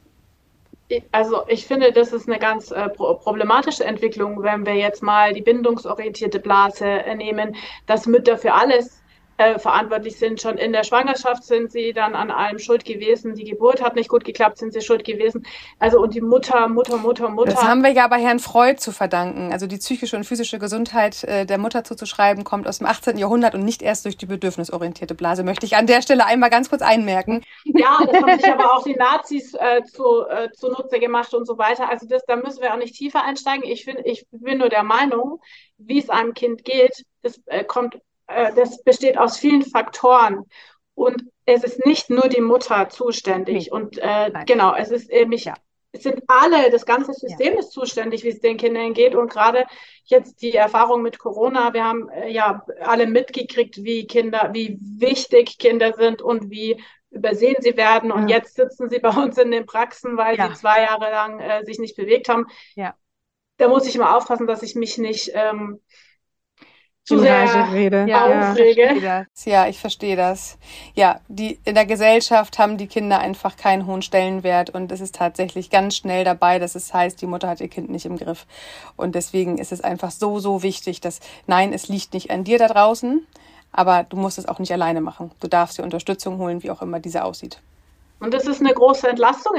Also 1.13 1.43
ich 1.49 1.67
finde, 1.67 1.93
das 1.93 2.13
ist 2.13 2.29
eine 2.29 2.39
ganz 2.39 2.71
äh, 2.71 2.89
pro 2.91 3.15
problematische 3.15 3.85
Entwicklung, 3.85 4.43
wenn 4.43 4.67
wir 4.67 4.75
jetzt 4.75 5.03
mal 5.03 5.33
die 5.33 5.41
bindungsorientierte 5.41 6.41
Blase 6.41 6.85
äh, 6.87 7.15
nehmen, 7.15 7.57
dass 7.87 8.07
Mütter 8.07 8.37
für 8.37 8.53
alles 8.53 9.01
äh, 9.37 9.59
verantwortlich 9.59 10.19
sind. 10.19 10.41
Schon 10.41 10.59
in 10.59 10.73
der 10.73 10.85
Schwangerschaft 10.85 11.45
sind 11.45 11.73
sie 11.73 11.93
dann 11.93 12.15
an 12.15 12.31
allem 12.31 12.59
schuld 12.59 12.85
gewesen. 12.85 13.35
Die 13.35 13.45
Geburt 13.45 13.83
hat 13.83 13.95
nicht 13.95 14.09
gut 14.09 14.25
geklappt, 14.25 14.59
sind 14.59 14.73
sie 14.73 14.81
schuld 14.81 15.05
gewesen. 15.05 15.47
Also 15.79 16.01
und 16.01 16.15
die 16.15 16.21
Mutter, 16.21 16.69
Mutter, 16.69 16.97
Mutter, 16.97 17.29
Mutter. 17.29 17.53
Das 17.53 17.63
haben 17.63 17.83
wir 17.83 17.91
ja 17.91 18.07
bei 18.09 18.21
Herrn 18.21 18.39
Freud 18.39 18.79
zu 18.79 18.93
verdanken. 18.93 19.53
Also 19.53 19.67
die 19.67 19.79
psychische 19.79 20.17
und 20.17 20.25
physische 20.25 20.59
Gesundheit 20.59 21.25
äh, 21.25 21.47
der 21.47 21.59
Mutter 21.59 21.85
zuzuschreiben, 21.85 22.45
kommt 22.45 22.69
aus 22.69 22.79
dem 22.79 22.87
18. 22.87 23.19
Jahrhundert 23.19 23.55
und 23.55 23.65
nicht 23.65 23.83
erst 23.83 24.05
durch 24.05 24.17
die 24.17 24.27
bedürfnisorientierte 24.27 25.15
Blase. 25.15 25.43
Möchte 25.43 25.67
ich 25.67 25.77
an 25.77 25.87
der 25.87 26.03
Stelle 26.03 26.27
einmal 26.27 26.51
ganz 26.51 26.71
kurz 26.71 26.83
einmerken. 26.83 27.43
Ja, 27.65 27.99
das 28.07 28.23
haben 28.23 28.39
sich 28.39 28.51
aber 28.51 28.75
auch 28.75 28.85
die 28.85 28.95
Nazis 28.95 29.55
äh, 29.55 29.83
zu, 29.85 30.27
äh, 30.29 30.51
zunutze 30.53 31.01
gemacht 31.01 31.35
und 31.35 31.47
so 31.47 31.59
weiter. 31.59 31.89
Also 31.89 32.07
das, 32.07 32.25
da 32.27 32.37
müssen 32.37 32.63
wir 32.63 32.73
auch 32.73 32.79
nicht 32.79 32.95
tiefer 32.95 33.25
einsteigen. 33.25 33.65
Ich 33.65 33.85
finde, 33.85 34.03
ich 34.05 34.27
bin 34.31 34.59
nur 34.59 34.69
der 34.69 34.83
Meinung, 34.83 35.41
wie 35.79 35.99
es 35.99 36.11
einem 36.11 36.35
Kind 36.35 36.65
geht, 36.65 37.05
das 37.23 37.41
äh, 37.47 37.65
kommt, 37.65 37.99
äh, 38.27 38.53
das 38.55 38.83
besteht 38.83 39.19
aus 39.19 39.39
vielen 39.39 39.63
Faktoren. 39.63 40.45
Und 40.95 41.25
es 41.45 41.65
ist 41.65 41.85
nicht 41.85 42.11
nur 42.11 42.29
die 42.29 42.41
Mutter 42.41 42.89
zuständig. 42.89 43.67
Nee. 43.67 43.71
Und 43.71 43.99
äh, 43.99 44.31
genau, 44.47 44.75
es 44.75 44.91
ist 44.91 45.11
eben, 45.11 45.33
ich, 45.33 45.45
Ja. 45.45 45.55
es 45.93 46.03
sind 46.05 46.23
alle, 46.29 46.71
das 46.71 46.87
ganze 46.87 47.13
System 47.13 47.55
ist 47.59 47.73
zuständig, 47.73 48.23
wie 48.25 48.29
es 48.29 48.41
den 48.41 48.57
Kindern 48.57 48.95
geht. 48.95 49.15
Und 49.15 49.31
gerade 49.31 49.67
jetzt 50.05 50.41
die 50.43 50.55
Erfahrung 50.55 51.03
mit 51.03 51.19
Corona, 51.19 51.73
wir 51.75 51.85
haben 51.85 52.09
äh, 52.11 52.31
ja 52.31 52.65
alle 52.81 53.07
mitgekriegt, 53.07 53.83
wie 53.83 54.07
Kinder, 54.07 54.51
wie 54.53 54.79
wichtig 54.81 55.59
Kinder 55.59 55.93
sind 55.95 56.23
und 56.23 56.51
wie 56.51 56.83
übersehen 57.11 57.57
sie 57.61 57.77
werden. 57.77 58.11
Und 58.13 58.29
Ja. 58.29 58.37
jetzt 58.39 58.55
sitzen 58.55 58.89
sie 58.89 58.99
bei 59.01 59.11
uns 59.11 59.37
in 59.39 59.51
den 59.51 59.67
Praxen, 59.67 60.17
weil 60.17 60.37
Ja. 60.37 60.49
sie 60.49 60.55
zwei 60.55 60.83
Jahre 60.83 61.11
lang 61.11 61.41
äh, 61.41 61.65
sich 61.65 61.79
nicht 61.79 61.97
bewegt 61.97 62.29
haben. 62.29 62.47
Ja. 62.77 62.95
Da 63.57 63.69
muss 63.69 63.87
ich 63.87 63.95
immer 63.95 64.17
aufpassen, 64.17 64.47
dass 64.47 64.63
ich 64.63 64.75
mich 64.75 64.99
nicht 64.99 65.31
ähm, 65.35 65.81
zu 67.05 67.19
sehr 67.19 67.35
Rage 67.35 67.73
rede. 67.73 68.07
Ja. 68.09 68.51
Aufrege. 68.51 68.95
Ja. 69.01 69.27
ja, 69.45 69.67
ich 69.69 69.79
verstehe 69.79 70.17
das. 70.17 70.59
Ja, 70.95 71.21
die 71.29 71.59
in 71.65 71.75
der 71.75 71.87
Gesellschaft 71.87 72.59
haben 72.59 72.79
die 72.79 72.87
Kinder 72.87 73.19
einfach 73.19 73.57
keinen 73.57 73.87
hohen 73.87 74.03
Stellenwert 74.03 74.71
und 74.71 74.91
es 74.91 75.01
ist 75.01 75.15
tatsächlich 75.15 75.71
ganz 75.71 75.97
schnell 75.97 76.25
dabei, 76.25 76.59
dass 76.59 76.75
es 76.75 76.93
heißt, 76.95 77.21
die 77.21 77.27
Mutter 77.27 77.49
hat 77.49 77.61
ihr 77.61 77.69
Kind 77.69 77.91
nicht 77.91 78.07
im 78.07 78.17
Griff. 78.17 78.47
Und 78.97 79.15
deswegen 79.15 79.59
ist 79.59 79.73
es 79.73 79.83
einfach 79.83 80.11
so, 80.11 80.39
so 80.39 80.63
wichtig, 80.63 81.01
dass 81.01 81.21
nein, 81.47 81.73
es 81.73 81.89
liegt 81.89 82.15
nicht 82.15 82.31
an 82.31 82.45
dir 82.45 82.59
da 82.59 82.69
draußen, 82.69 83.27
aber 83.71 84.05
du 84.05 84.17
musst 84.17 84.39
es 84.39 84.49
auch 84.49 84.59
nicht 84.59 84.73
alleine 84.73 85.01
machen. 85.01 85.31
Du 85.41 85.49
darfst 85.49 85.79
dir 85.79 85.83
Unterstützung 85.83 86.39
holen, 86.39 86.63
wie 86.63 86.71
auch 86.71 86.81
immer 86.81 87.01
diese 87.01 87.25
aussieht. 87.25 87.61
Und 88.21 88.33
es 88.33 88.47
ist 88.47 88.61
eine 88.61 88.73
große 88.73 89.09
Entlastung, 89.09 89.53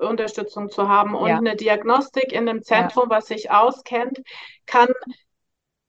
Unterstützung 0.00 0.70
zu 0.70 0.88
haben. 0.88 1.14
Und 1.14 1.28
Ja. 1.28 1.36
eine 1.36 1.54
Diagnostik 1.54 2.32
in 2.32 2.48
einem 2.48 2.62
Zentrum, 2.64 3.04
was 3.08 3.26
sich 3.26 3.50
auskennt, 3.52 4.18
kann 4.66 4.88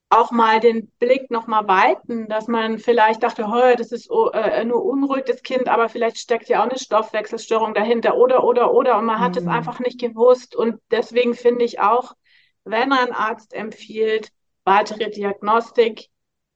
auch 0.10 0.32
mal 0.32 0.60
den 0.60 0.88
Blick 1.00 1.30
nochmal 1.32 1.68
weiten, 1.68 2.28
dass 2.28 2.48
man 2.48 2.80
vielleicht 2.80 3.22
dachte, 3.24 3.46
oh, 3.48 3.76
das 3.78 3.92
ist 3.92 4.10
oh, 4.10 4.30
äh, 4.32 4.66
nur 4.66 4.84
unruhig, 4.84 5.26
das 5.26 5.44
Kind, 5.44 5.68
aber 5.70 5.88
vielleicht 5.90 6.18
steckt 6.18 6.50
ja 6.50 6.62
auch 6.62 6.70
eine 6.70 6.80
Stoffwechselstörung 6.80 7.74
dahinter 7.76 8.18
oder, 8.18 8.44
oder, 8.44 8.74
oder. 8.74 8.98
Und 8.98 9.06
man 9.06 9.20
hat 9.20 9.38
es 9.38 9.46
Mhm. 9.46 9.50
einfach 9.50 9.80
nicht 9.80 10.00
gewusst. 10.00 10.56
Und 10.56 10.82
deswegen 10.92 11.36
finde 11.36 11.66
ich 11.66 11.80
auch, 11.80 12.14
wenn 12.64 12.92
ein 12.92 13.12
Arzt 13.14 13.54
empfiehlt, 13.54 14.30
weitere 14.64 15.10
Diagnostik, 15.12 16.08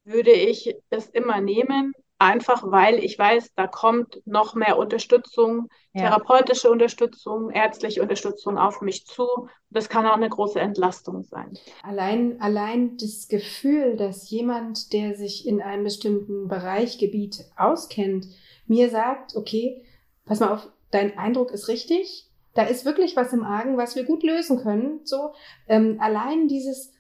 würde 0.06 0.32
ich 0.32 0.76
es 0.90 1.08
immer 1.10 1.40
nehmen, 1.42 1.94
einfach 2.24 2.64
weil 2.72 3.04
ich 3.04 3.18
weiß, 3.20 3.52
da 3.56 3.68
kommt 3.68 4.22
noch 4.26 4.56
mehr 4.56 4.78
Unterstützung, 4.78 5.70
Ja. 5.94 6.02
therapeutische 6.10 6.70
Unterstützung, 6.72 7.52
ärztliche 7.52 8.02
Unterstützung 8.02 8.58
auf 8.58 8.82
mich 8.82 9.06
zu. 9.06 9.28
Das 9.70 9.90
kann 9.90 10.06
auch 10.06 10.16
eine 10.16 10.30
große 10.30 10.60
Entlastung 10.60 11.24
sein. 11.24 11.58
Allein, 11.84 12.42
allein 12.42 12.98
das 12.98 13.28
Gefühl, 13.28 13.96
dass 13.98 14.30
jemand, 14.30 14.92
der 14.94 15.16
sich 15.16 15.48
in 15.48 15.62
einem 15.62 15.84
bestimmten 15.84 16.48
Bereich, 16.48 16.98
Gebiet 16.98 17.46
auskennt, 17.58 18.28
mir 18.68 18.90
sagt, 18.90 19.36
okay, 19.36 19.84
pass 20.26 20.40
mal 20.40 20.52
auf, 20.54 20.68
dein 20.92 21.18
Eindruck 21.18 21.52
ist 21.52 21.68
richtig, 21.68 22.28
da 22.56 22.64
ist 22.64 22.86
wirklich 22.86 23.16
was 23.16 23.34
im 23.34 23.44
Argen, 23.44 23.78
was 23.78 23.96
wir 23.96 24.04
gut 24.04 24.24
lösen 24.24 24.60
können. 24.62 25.02
So, 25.04 25.34
ähm, 25.68 25.98
allein 26.00 26.48
dieses, 26.48 26.92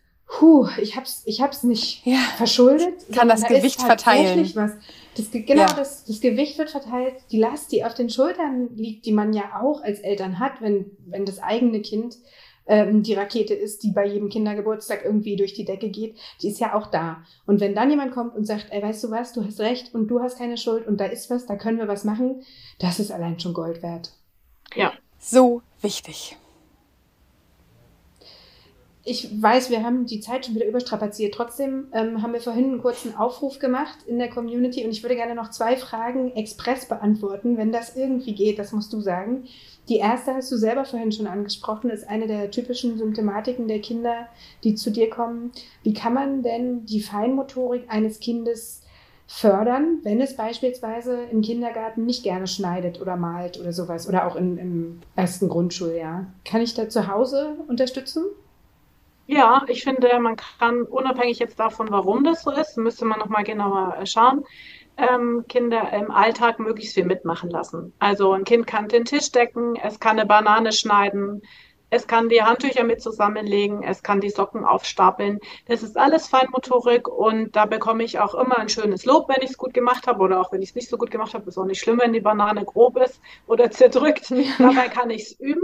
huh, 0.41 0.67
ich 0.81 0.95
hab's, 0.97 1.21
ich 1.25 1.41
hab's 1.41 1.63
nicht 1.63 2.05
Ja. 2.05 2.17
verschuldet. 2.37 3.05
Kann 3.13 3.27
das 3.29 3.45
Gewicht 3.45 3.81
verteilen. 3.81 4.25
tatsächlich 4.25 4.55
Was. 4.55 4.71
Das, 5.15 5.29
Ge- 5.31 5.41
genau, 5.43 5.61
Ja. 5.61 5.73
das, 5.73 6.05
das 6.05 6.19
Gewicht 6.21 6.57
wird 6.57 6.69
verteilt, 6.71 7.15
die 7.31 7.37
Last, 7.39 7.71
die 7.71 7.83
auf 7.85 7.93
den 7.93 8.09
Schultern 8.09 8.69
liegt, 8.75 9.05
die 9.05 9.11
man 9.11 9.33
ja 9.33 9.61
auch 9.61 9.81
als 9.83 9.99
Eltern 9.99 10.39
hat, 10.39 10.61
wenn, 10.61 10.91
wenn 11.05 11.25
das 11.25 11.39
eigene 11.41 11.81
Kind 11.81 12.17
ähm, 12.65 13.03
die 13.03 13.13
Rakete 13.13 13.53
ist, 13.53 13.83
die 13.83 13.91
bei 13.91 14.05
jedem 14.07 14.29
Kindergeburtstag 14.29 15.03
irgendwie 15.03 15.35
durch 15.35 15.53
die 15.53 15.65
Decke 15.65 15.89
geht, 15.89 16.15
die 16.41 16.47
ist 16.47 16.59
ja 16.59 16.73
auch 16.73 16.87
da. 16.87 17.23
Und 17.45 17.59
wenn 17.59 17.75
dann 17.75 17.89
jemand 17.89 18.13
kommt 18.13 18.35
und 18.35 18.45
sagt, 18.45 18.67
ey, 18.71 18.81
weißt 18.81 19.03
du 19.03 19.11
was, 19.11 19.33
du 19.33 19.43
hast 19.43 19.59
recht 19.59 19.93
und 19.93 20.07
du 20.07 20.21
hast 20.21 20.37
keine 20.37 20.57
Schuld 20.57 20.87
und 20.87 20.99
da 20.99 21.05
ist 21.05 21.29
was, 21.29 21.45
da 21.45 21.57
können 21.57 21.77
wir 21.77 21.87
was 21.89 22.05
machen, 22.05 22.43
das 22.79 22.99
ist 22.99 23.11
allein 23.11 23.39
schon 23.39 23.53
Gold 23.53 23.83
wert. 23.83 24.13
Ja. 24.75 24.93
So 25.19 25.61
wichtig. 25.81 26.37
Ich 29.05 29.41
weiß, 29.41 29.69
wir 29.69 29.83
haben 29.83 30.05
die 30.05 30.21
Zeit 30.21 30.45
schon 30.45 30.55
wieder 30.55 30.65
überstrapaziert. 30.65 31.33
Trotzdem 31.33 31.87
ähm, 31.91 32.21
haben 32.21 32.31
wir 32.31 32.39
vorhin 32.39 32.65
einen 32.65 32.81
kurzen 32.81 33.17
Aufruf 33.17 33.59
gemacht 33.59 33.97
in 34.07 34.17
der 34.17 34.29
Community 34.29 34.85
und 34.85 34.91
ich 34.91 35.03
würde 35.03 35.15
gerne 35.15 35.35
noch 35.35 35.49
zwei 35.49 35.75
Fragen 35.75 36.31
express 36.37 36.85
beantworten, 36.85 37.57
wenn 37.57 37.73
das 37.73 37.97
irgendwie 37.97 38.33
geht. 38.33 38.59
Das 38.59 38.71
musst 38.71 38.93
du 38.93 39.01
sagen. 39.01 39.43
Die 39.89 39.97
erste 39.97 40.33
hast 40.33 40.49
du 40.53 40.55
selber 40.55 40.85
vorhin 40.85 41.11
schon 41.11 41.27
angesprochen, 41.27 41.89
ist 41.89 42.07
eine 42.07 42.27
der 42.27 42.49
typischen 42.49 42.97
Symptomatiken 42.97 43.67
der 43.67 43.81
Kinder, 43.81 44.27
die 44.63 44.75
zu 44.75 44.89
dir 44.89 45.09
kommen. 45.09 45.51
Wie 45.83 45.93
kann 45.93 46.13
man 46.13 46.41
denn 46.41 46.85
die 46.85 47.01
Feinmotorik 47.01 47.83
eines 47.89 48.21
Kindes 48.21 48.83
fördern, 49.27 49.99
wenn 50.03 50.21
es 50.21 50.37
beispielsweise 50.37 51.23
im 51.29 51.41
Kindergarten 51.41 52.05
nicht 52.05 52.23
gerne 52.23 52.47
schneidet 52.47 53.01
oder 53.01 53.17
malt 53.17 53.59
oder 53.59 53.73
sowas 53.73 54.07
oder 54.07 54.27
auch 54.27 54.37
in, 54.37 54.57
im 54.57 54.99
ersten 55.17 55.49
Grundschuljahr? 55.49 56.27
Kann 56.45 56.61
ich 56.61 56.73
da 56.73 56.87
zu 56.87 57.09
Hause 57.09 57.57
unterstützen? 57.67 58.23
Ja, 59.25 59.63
ich 59.67 59.83
finde, 59.83 60.19
man 60.19 60.35
kann 60.35 60.83
unabhängig 60.83 61.39
jetzt 61.39 61.59
davon, 61.59 61.89
warum 61.91 62.23
das 62.23 62.43
so 62.43 62.51
ist, 62.51 62.77
müsste 62.77 63.05
man 63.05 63.19
nochmal 63.19 63.43
genauer 63.43 63.95
äh, 63.97 64.05
schauen, 64.05 64.43
ähm, 64.97 65.45
Kinder 65.47 65.91
im 65.93 66.11
Alltag 66.11 66.59
möglichst 66.59 66.93
viel 66.93 67.05
mitmachen 67.05 67.49
lassen. 67.49 67.93
Also 67.99 68.33
ein 68.33 68.43
Kind 68.43 68.67
kann 68.67 68.89
den 68.89 69.05
Tisch 69.05 69.31
decken, 69.31 69.75
es 69.77 69.99
kann 69.99 70.19
eine 70.19 70.27
Banane 70.27 70.71
schneiden, 70.73 71.41
es 71.89 72.07
kann 72.07 72.27
die 72.27 72.41
Handtücher 72.43 72.83
mit 72.83 73.01
zusammenlegen, 73.01 73.83
es 73.83 74.03
kann 74.03 74.19
die 74.19 74.29
Socken 74.29 74.65
aufstapeln. 74.65 75.39
Das 75.67 75.83
ist 75.83 75.97
alles 75.97 76.27
Feinmotorik 76.27 77.07
und 77.07 77.55
da 77.55 77.65
bekomme 77.65 78.03
ich 78.03 78.19
auch 78.19 78.33
immer 78.35 78.57
ein 78.57 78.69
schönes 78.69 79.05
Lob, 79.05 79.29
wenn 79.29 79.41
ich 79.41 79.51
es 79.51 79.57
gut 79.57 79.73
gemacht 79.73 80.07
habe 80.07 80.21
oder 80.21 80.41
auch 80.41 80.51
wenn 80.51 80.61
ich 80.61 80.69
es 80.69 80.75
nicht 80.75 80.89
so 80.89 80.97
gut 80.97 81.11
gemacht 81.11 81.33
habe. 81.33 81.47
Ist 81.47 81.57
auch 81.57 81.65
nicht 81.65 81.79
schlimm, 81.81 81.99
wenn 82.01 82.13
die 82.13 82.19
Banane 82.19 82.65
grob 82.65 82.97
ist 82.97 83.21
oder 83.47 83.69
zerdrückt. 83.71 84.31
Dabei 84.59 84.89
kann 84.89 85.09
ich 85.11 85.21
es 85.23 85.39
üben. 85.39 85.61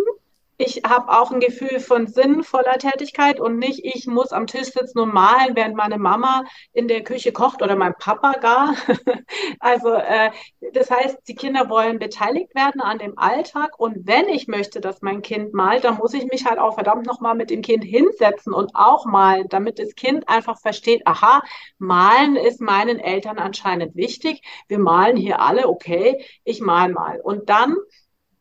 Ich 0.62 0.82
habe 0.86 1.08
auch 1.10 1.32
ein 1.32 1.40
Gefühl 1.40 1.80
von 1.80 2.08
sinnvoller 2.08 2.78
Tätigkeit 2.78 3.40
und 3.40 3.60
nicht, 3.60 3.86
ich 3.86 4.08
muss 4.08 4.34
am 4.34 4.46
Tisch 4.46 4.68
sitzen 4.74 5.00
und 5.00 5.14
malen, 5.14 5.56
während 5.56 5.76
meine 5.78 5.98
Mama 5.98 6.44
in 6.74 6.90
der 6.90 7.02
Küche 7.02 7.32
kocht 7.32 7.62
oder 7.62 7.78
mein 7.78 7.94
Papa 7.98 8.34
gar. 8.34 8.76
also 9.62 9.94
äh, 9.94 10.32
das 10.74 10.92
heißt, 10.92 11.20
die 11.30 11.36
Kinder 11.36 11.70
wollen 11.70 11.98
beteiligt 11.98 12.54
werden 12.56 12.82
an 12.82 13.00
dem 13.00 13.18
Alltag 13.18 13.80
und 13.80 14.06
wenn 14.06 14.28
ich 14.28 14.50
möchte, 14.50 14.82
dass 14.82 15.02
mein 15.02 15.22
Kind 15.22 15.54
malt, 15.54 15.86
dann 15.86 15.96
muss 15.96 16.14
ich 16.14 16.26
mich 16.26 16.46
halt 16.46 16.60
auch 16.60 16.74
verdammt 16.74 17.06
nochmal 17.06 17.36
mit 17.36 17.52
dem 17.52 17.62
Kind 17.62 17.86
hinsetzen 17.86 18.54
und 18.54 18.72
auch 18.74 19.06
malen, 19.06 19.48
damit 19.48 19.80
das 19.80 19.96
Kind 19.96 20.28
einfach 20.28 20.60
versteht, 20.60 21.08
aha, 21.08 21.42
malen 21.78 22.36
ist 22.36 22.60
meinen 22.60 23.00
Eltern 23.00 23.40
anscheinend 23.40 23.96
wichtig. 23.96 24.42
Wir 24.68 24.80
malen 24.80 25.16
hier 25.16 25.40
alle, 25.40 25.70
okay, 25.70 26.26
ich 26.44 26.60
mal 26.60 26.90
mal. 26.90 27.22
Und 27.22 27.50
dann 27.50 27.78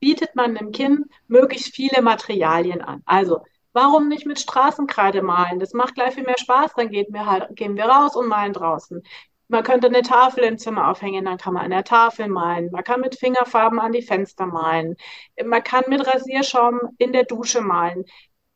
bietet 0.00 0.34
man 0.34 0.54
dem 0.54 0.72
Kind 0.72 1.06
möglichst 1.26 1.74
viele 1.74 2.02
Materialien 2.02 2.80
an. 2.82 3.02
Also, 3.06 3.42
warum 3.72 4.08
nicht 4.08 4.26
mit 4.26 4.40
Straßenkreide 4.40 5.22
malen? 5.22 5.60
Das 5.60 5.72
macht 5.72 5.94
gleich 5.94 6.14
viel 6.14 6.24
mehr 6.24 6.38
Spaß, 6.38 6.72
dann 6.76 6.90
geht 6.90 7.12
wir 7.12 7.26
halt, 7.26 7.54
gehen 7.56 7.76
wir 7.76 7.86
raus 7.86 8.16
und 8.16 8.28
malen 8.28 8.52
draußen. 8.52 9.02
Man 9.48 9.64
könnte 9.64 9.86
eine 9.86 10.02
Tafel 10.02 10.44
im 10.44 10.58
Zimmer 10.58 10.88
aufhängen, 10.90 11.24
dann 11.24 11.38
kann 11.38 11.54
man 11.54 11.64
an 11.64 11.70
der 11.70 11.84
Tafel 11.84 12.28
malen. 12.28 12.70
Man 12.70 12.84
kann 12.84 13.00
mit 13.00 13.18
Fingerfarben 13.18 13.80
an 13.80 13.92
die 13.92 14.02
Fenster 14.02 14.44
malen. 14.44 14.96
Man 15.42 15.64
kann 15.64 15.84
mit 15.88 16.06
Rasierschaum 16.06 16.80
in 16.98 17.12
der 17.12 17.24
Dusche 17.24 17.62
malen. 17.62 18.04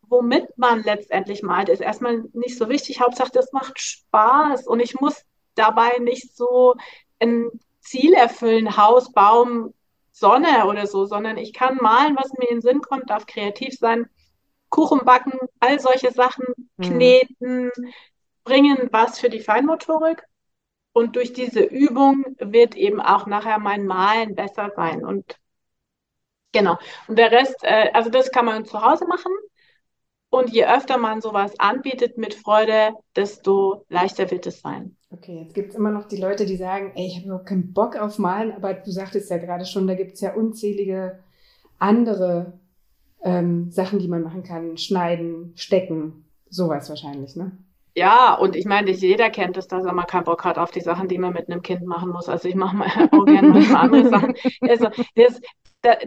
Womit 0.03 0.47
man 0.59 0.83
letztendlich 0.83 1.43
malt, 1.43 1.71
ist 1.71 1.81
erstmal 1.81 2.25
nicht 2.35 2.59
so 2.59 2.69
wichtig. 2.69 3.01
Hauptsache, 3.01 3.31
das 3.33 3.53
macht 3.53 3.81
Spaß 3.81 4.67
und 4.67 4.81
ich 4.81 5.01
muss 5.01 5.25
dabei 5.55 5.97
nicht 5.99 6.37
so 6.37 6.75
ein 7.21 7.49
Ziel 7.81 8.13
erfüllen, 8.13 8.77
Haus, 8.77 9.13
Baum, 9.13 9.73
Sonne 10.13 10.67
oder 10.67 10.87
so, 10.87 11.07
sondern 11.07 11.39
ich 11.39 11.53
kann 11.53 11.77
malen, 11.77 12.17
was 12.17 12.33
mir 12.35 12.49
in 12.51 12.57
den 12.57 12.63
Sinn 12.63 12.81
kommt, 12.83 13.11
darf 13.11 13.27
kreativ 13.27 13.75
sein, 13.79 14.09
Kuchen 14.69 15.01
backen, 15.05 15.39
all 15.61 15.81
solche 15.81 16.13
Sachen, 16.13 16.45
mhm. 16.77 16.83
kneten, 16.83 17.71
bringen 18.45 18.89
was 18.91 19.19
für 19.19 19.31
die 19.31 19.41
Feinmotorik. 19.41 20.23
Und 20.93 21.17
durch 21.17 21.33
diese 21.33 21.63
Übung 21.63 22.25
wird 22.39 22.75
eben 22.77 23.01
auch 23.01 23.27
nachher 23.27 23.59
mein 23.59 23.87
Malen 23.87 24.35
besser 24.35 24.71
sein. 24.77 25.05
Und 25.05 25.39
genau. 26.53 26.79
Und 27.09 27.19
der 27.19 27.31
Rest, 27.33 27.63
äh, 27.63 27.91
also 27.95 28.11
das 28.11 28.31
kann 28.31 28.45
man 28.45 28.67
zu 28.67 28.83
Hause 28.83 29.07
machen. 29.07 29.33
Und 30.33 30.49
je 30.49 30.65
öfter 30.65 30.97
man 30.97 31.21
sowas 31.21 31.53
anbietet 31.61 32.17
mit 32.17 32.33
Freude, 32.33 32.95
desto 33.15 33.85
leichter 33.91 34.31
wird 34.31 34.47
es 34.47 34.63
sein. 34.63 34.97
Okay, 35.11 35.43
jetzt 35.43 35.53
gibt 35.53 35.71
es 35.71 35.75
immer 35.75 35.91
noch 35.91 36.09
die 36.09 36.17
Leute, 36.17 36.47
die 36.47 36.57
sagen, 36.57 36.93
ey, 36.95 37.07
ich 37.07 37.17
habe 37.17 37.27
überhaupt 37.27 37.47
keinen 37.47 37.75
Bock 37.75 37.97
auf 37.97 38.19
Malen, 38.19 38.51
aber 38.53 38.73
du 38.73 38.91
sagtest 38.91 39.31
ja 39.31 39.37
gerade 39.37 39.67
schon, 39.67 39.87
da 39.87 39.95
gibt 39.95 40.15
es 40.15 40.23
ja 40.23 40.33
unzählige 40.35 41.19
andere 41.79 42.55
ähm, 43.23 43.71
Sachen, 43.71 43.99
die 43.99 44.09
man 44.09 44.23
machen 44.23 44.43
kann. 44.43 44.79
Schneiden, 44.79 45.53
stecken, 45.55 46.25
sowas 46.49 46.89
wahrscheinlich, 46.89 47.37
ne? 47.37 47.53
Ja, 47.95 48.35
und 48.35 48.57
ich 48.57 48.65
meine, 48.65 48.91
jeder 48.91 49.29
kennt 49.29 49.59
es, 49.59 49.67
dass 49.67 49.85
er 49.85 49.93
mal 49.93 50.05
keinen 50.05 50.25
Bock 50.25 50.47
hat 50.47 50.57
auf 50.57 50.71
die 50.71 50.81
Sachen, 50.81 51.09
die 51.09 51.19
man 51.19 51.35
mit 51.35 51.51
einem 51.51 51.61
Kind 51.61 51.85
machen 51.85 52.09
muss. 52.09 52.31
Also 52.31 52.49
ich 52.49 52.55
mache 52.55 52.75
mal 52.75 52.87
auch 53.13 53.27
gerne 53.27 53.51
manchmal 53.51 53.85
andere 53.85 54.09
Sachen. 54.09 54.35
Also 54.63 54.89
das, 55.15 55.43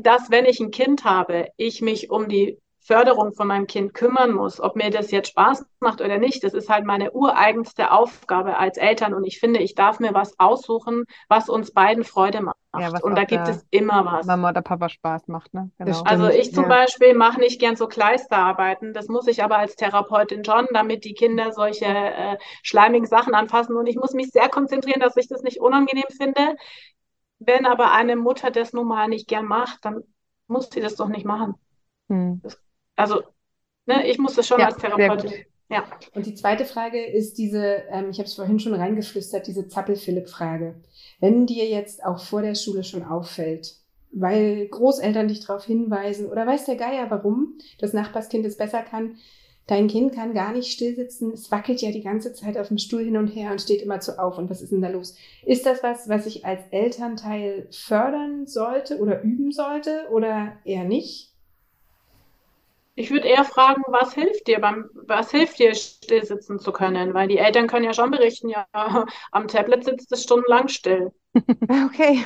das, 0.02 0.32
wenn 0.32 0.46
ich 0.46 0.60
ein 0.60 0.72
Kind 0.72 1.04
habe, 1.04 1.50
ich 1.58 1.84
mich 1.84 2.10
um 2.10 2.28
die 2.28 2.58
Förderung 2.86 3.34
von 3.34 3.48
meinem 3.48 3.66
Kind 3.66 3.96
kümmern 3.96 4.32
muss, 4.32 4.62
ob 4.62 4.76
mir 4.76 4.92
das 4.92 5.10
jetzt 5.10 5.30
Spaß 5.30 5.66
macht 5.80 6.02
oder 6.02 6.20
nicht, 6.20 6.44
das 6.44 6.54
ist 6.54 6.70
halt 6.70 6.86
meine 6.86 7.12
ureigenste 7.12 7.92
Aufgabe 7.92 8.58
als 8.58 8.78
Eltern. 8.78 9.16
Und 9.16 9.24
ich 9.24 9.40
finde, 9.40 9.60
ich 9.60 9.74
darf 9.74 10.00
mir 10.00 10.14
was 10.14 10.40
aussuchen, 10.40 11.06
was 11.28 11.50
uns 11.50 11.72
beiden 11.72 12.04
Freude 12.04 12.42
macht. 12.42 12.58
Ja, 12.78 12.92
und 13.02 13.16
da 13.16 13.24
gibt 13.24 13.48
es 13.48 13.66
immer 13.72 14.06
was. 14.06 14.28
Mama 14.28 14.50
oder 14.50 14.62
Papa 14.62 14.90
Spaß 14.90 15.30
macht, 15.30 15.54
ne? 15.54 15.72
Genau. 15.80 16.04
Also 16.04 16.28
ich 16.28 16.54
zum 16.54 16.66
ja. 16.66 16.70
Beispiel 16.70 17.16
mache 17.16 17.40
nicht 17.40 17.60
gern 17.60 17.76
so 17.76 17.88
Kleisterarbeiten. 17.88 18.94
Das 18.94 19.08
muss 19.08 19.28
ich 19.28 19.44
aber 19.44 19.58
als 19.58 19.76
Therapeutin 19.76 20.44
schon, 20.46 20.68
damit 20.72 21.06
die 21.06 21.14
Kinder 21.14 21.54
solche 21.54 21.86
äh, 21.86 22.38
schleimigen 22.62 23.08
Sachen 23.08 23.34
anfassen. 23.34 23.76
Und 23.78 23.88
ich 23.88 23.96
muss 23.96 24.14
mich 24.14 24.30
sehr 24.30 24.50
konzentrieren, 24.50 25.00
dass 25.00 25.18
ich 25.18 25.28
das 25.28 25.42
nicht 25.42 25.60
unangenehm 25.60 26.10
finde. 26.16 26.56
Wenn 27.40 27.66
aber 27.66 27.94
eine 27.94 28.16
Mutter 28.16 28.52
das 28.52 28.74
nun 28.74 28.88
mal 28.88 29.08
nicht 29.08 29.28
gern 29.28 29.46
macht, 29.46 29.84
dann 29.86 30.04
muss 30.48 30.70
sie 30.70 30.82
das 30.82 30.96
doch 30.96 31.08
nicht 31.08 31.26
machen. 31.26 31.56
Hm. 32.10 32.42
Das 32.44 32.60
also, 32.96 33.22
ne, 33.86 34.08
ich 34.08 34.18
muss 34.18 34.36
das 34.36 34.48
schon 34.48 34.60
ja, 34.60 34.68
als 34.68 34.78
Therapeutin. 34.78 35.46
Ja. 35.70 35.84
Und 36.14 36.26
die 36.26 36.36
zweite 36.36 36.66
Frage 36.66 37.04
ist 37.04 37.38
diese, 37.38 37.84
ähm, 37.90 38.10
ich 38.12 38.20
habe 38.20 38.28
es 38.28 38.36
vorhin 38.36 38.60
schon 38.60 38.76
reingeflüstert, 38.76 39.48
diese 39.48 39.68
Zappel-Philipp-Frage. 39.68 40.76
Wenn 41.20 41.48
dir 41.48 41.68
jetzt 41.68 42.06
auch 42.06 42.20
vor 42.20 42.42
der 42.42 42.56
Schule 42.56 42.84
schon 42.84 43.04
auffällt, 43.04 43.76
weil 44.12 44.68
Großeltern 44.68 45.28
dich 45.28 45.46
darauf 45.46 45.66
hinweisen 45.66 46.30
oder 46.30 46.46
weiß 46.46 46.66
der 46.66 46.76
Geier 46.76 47.10
warum, 47.10 47.58
das 47.80 47.94
Nachbarskind 47.94 48.46
es 48.46 48.58
besser 48.58 48.82
kann, 48.82 49.18
dein 49.68 49.88
Kind 49.88 50.14
kann 50.14 50.36
gar 50.36 50.54
nicht 50.54 50.72
stillsitzen, 50.72 51.34
es 51.34 51.52
wackelt 51.52 51.82
ja 51.82 51.92
die 51.92 52.04
ganze 52.04 52.34
Zeit 52.34 52.58
auf 52.58 52.68
dem 52.68 52.78
Stuhl 52.78 53.04
hin 53.04 53.18
und 53.18 53.28
her 53.28 53.52
und 53.52 53.60
steht 53.60 53.82
immer 53.82 54.00
zu 54.00 54.20
auf 54.20 54.38
und 54.38 54.50
was 54.50 54.62
ist 54.62 54.72
denn 54.72 54.82
da 54.82 54.90
los? 54.90 55.16
Ist 55.44 55.66
das 55.66 55.82
was, 55.82 56.08
was 56.08 56.28
ich 56.28 56.46
als 56.46 56.62
Elternteil 56.70 57.68
fördern 57.72 58.46
sollte 58.46 59.00
oder 59.00 59.22
üben 59.24 59.52
sollte 59.52 60.08
oder 60.12 60.54
eher 60.64 60.84
nicht? 60.84 61.35
Ich 62.96 63.12
würde 63.12 63.28
eher 63.28 63.44
fragen, 63.44 63.84
was 63.88 64.14
hilft 64.14 64.48
dir 64.48 64.60
beim, 64.62 64.90
was 64.94 65.32
hilft 65.32 65.60
dir, 65.60 65.76
still 65.76 66.24
sitzen 66.24 66.60
zu 66.60 66.72
können? 66.72 67.14
Weil 67.14 67.28
die 67.28 67.38
Eltern 67.38 67.68
können 67.68 67.84
ja 67.84 67.94
schon 67.94 68.10
berichten, 68.10 68.48
ja, 68.48 68.66
am 69.32 69.48
Tablet 69.48 69.84
sitzt 69.84 70.12
es 70.12 70.24
stundenlang 70.24 70.70
still. 70.70 71.12
Okay. 71.88 72.26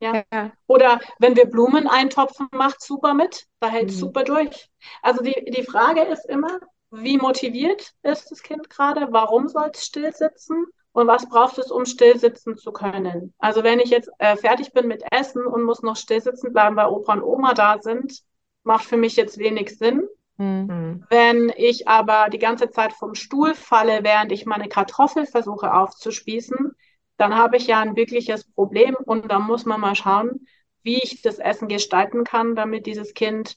Ja. 0.00 0.24
ja. 0.32 0.52
Oder 0.66 1.00
wenn 1.18 1.36
wir 1.36 1.46
Blumen 1.46 1.86
eintopfen, 1.86 2.48
macht 2.52 2.82
super 2.82 3.14
mit, 3.14 3.46
da 3.60 3.68
hält 3.68 3.90
es 3.90 3.96
mhm. 3.96 4.00
super 4.00 4.24
durch. 4.24 4.68
Also 5.02 5.22
die, 5.22 5.50
die 5.50 5.62
Frage 5.62 6.02
ist 6.02 6.24
immer, 6.28 6.58
wie 6.90 7.18
motiviert 7.18 7.92
ist 8.02 8.30
das 8.30 8.42
Kind 8.42 8.70
gerade? 8.70 9.08
Warum 9.10 9.48
soll 9.48 9.70
es 9.72 9.84
still 9.84 10.12
sitzen? 10.12 10.66
Und 10.92 11.08
was 11.08 11.28
braucht 11.28 11.58
es, 11.58 11.70
um 11.70 11.86
still 11.86 12.18
sitzen 12.18 12.56
zu 12.56 12.72
können? 12.72 13.34
Also 13.38 13.64
wenn 13.64 13.80
ich 13.80 13.90
jetzt 13.90 14.10
äh, 14.18 14.36
fertig 14.36 14.72
bin 14.72 14.86
mit 14.86 15.02
Essen 15.10 15.44
und 15.44 15.64
muss 15.64 15.82
noch 15.82 15.96
still 15.96 16.20
sitzen 16.20 16.52
bleiben, 16.52 16.76
weil 16.76 16.86
Opa 16.86 17.14
und 17.14 17.22
Oma 17.22 17.52
da 17.52 17.78
sind, 17.80 18.22
macht 18.64 18.84
für 18.84 18.96
mich 18.96 19.16
jetzt 19.16 19.38
wenig 19.38 19.78
Sinn. 19.78 20.08
Mhm. 20.36 21.04
Wenn 21.10 21.52
ich 21.56 21.86
aber 21.86 22.28
die 22.30 22.38
ganze 22.38 22.70
Zeit 22.70 22.92
vom 22.92 23.14
Stuhl 23.14 23.54
falle, 23.54 24.00
während 24.02 24.32
ich 24.32 24.46
meine 24.46 24.68
Kartoffel 24.68 25.26
versuche 25.26 25.72
aufzuspießen, 25.72 26.72
dann 27.16 27.36
habe 27.36 27.56
ich 27.56 27.68
ja 27.68 27.80
ein 27.80 27.96
wirkliches 27.96 28.50
Problem 28.52 28.96
und 28.96 29.30
da 29.30 29.38
muss 29.38 29.64
man 29.64 29.80
mal 29.80 29.94
schauen, 29.94 30.46
wie 30.82 31.00
ich 31.02 31.22
das 31.22 31.38
Essen 31.38 31.68
gestalten 31.68 32.24
kann, 32.24 32.56
damit 32.56 32.86
dieses 32.86 33.14
Kind 33.14 33.56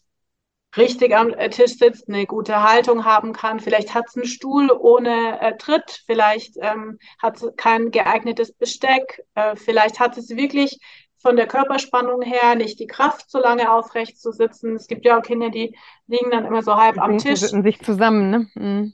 richtig 0.76 1.16
am 1.16 1.32
Tisch 1.50 1.78
sitzt, 1.78 2.08
eine 2.08 2.26
gute 2.26 2.62
Haltung 2.62 3.06
haben 3.06 3.34
kann. 3.34 3.60
Vielleicht 3.60 3.94
hat 3.94 4.06
es 4.08 4.16
einen 4.16 4.26
Stuhl 4.26 4.70
ohne 4.72 5.40
äh, 5.42 5.58
Tritt, 5.58 6.04
vielleicht 6.06 6.56
ähm, 6.62 7.00
hat 7.22 7.42
es 7.42 7.56
kein 7.56 7.90
geeignetes 7.90 8.54
Besteck, 8.54 9.24
äh, 9.34 9.56
vielleicht 9.56 10.00
hat 10.00 10.18
es 10.18 10.30
wirklich 10.30 10.80
von 11.28 11.36
der 11.36 11.48
Körperspannung 11.48 12.22
her 12.22 12.56
nicht 12.56 12.80
die 12.80 12.88
Kraft, 12.88 13.30
so 13.30 13.40
lange 13.40 13.70
aufrecht 13.70 14.18
zu 14.18 14.32
sitzen. 14.32 14.78
Es 14.78 14.88
gibt 14.88 15.04
ja 15.04 15.20
auch 15.20 15.22
Kinder, 15.22 15.50
die 15.50 15.76
liegen 16.08 16.32
dann 16.32 16.46
immer 16.46 16.64
so 16.64 16.78
halb 16.78 16.98
am 17.02 17.18
Tisch. 17.18 17.42
Die 17.42 17.62
sich 17.64 17.82
zusammen, 17.82 18.30
ne? 18.30 18.48
Mhm. 18.56 18.94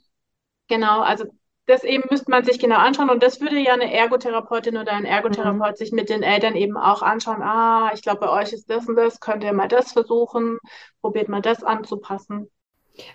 Genau, 0.66 1.02
also 1.02 1.26
das 1.66 1.84
eben 1.84 2.02
müsste 2.10 2.32
man 2.32 2.42
sich 2.42 2.58
genau 2.58 2.78
anschauen 2.78 3.08
und 3.08 3.22
das 3.22 3.40
würde 3.40 3.60
ja 3.60 3.74
eine 3.74 3.94
Ergotherapeutin 3.94 4.76
oder 4.76 4.90
ein 4.94 5.04
Ergotherapeut 5.04 5.70
mhm. 5.70 5.76
sich 5.76 5.92
mit 5.92 6.08
den 6.08 6.24
Eltern 6.24 6.56
eben 6.56 6.76
auch 6.76 7.02
anschauen. 7.02 7.40
Ah, 7.40 7.92
ich 7.94 8.02
glaube, 8.02 8.26
bei 8.26 8.30
euch 8.30 8.52
ist 8.52 8.68
das 8.68 8.88
und 8.88 8.96
das, 8.96 9.20
könnt 9.20 9.44
ihr 9.44 9.52
mal 9.52 9.68
das 9.68 9.92
versuchen, 9.92 10.58
probiert 11.00 11.28
mal 11.28 11.40
das 11.40 11.62
anzupassen. 11.62 12.50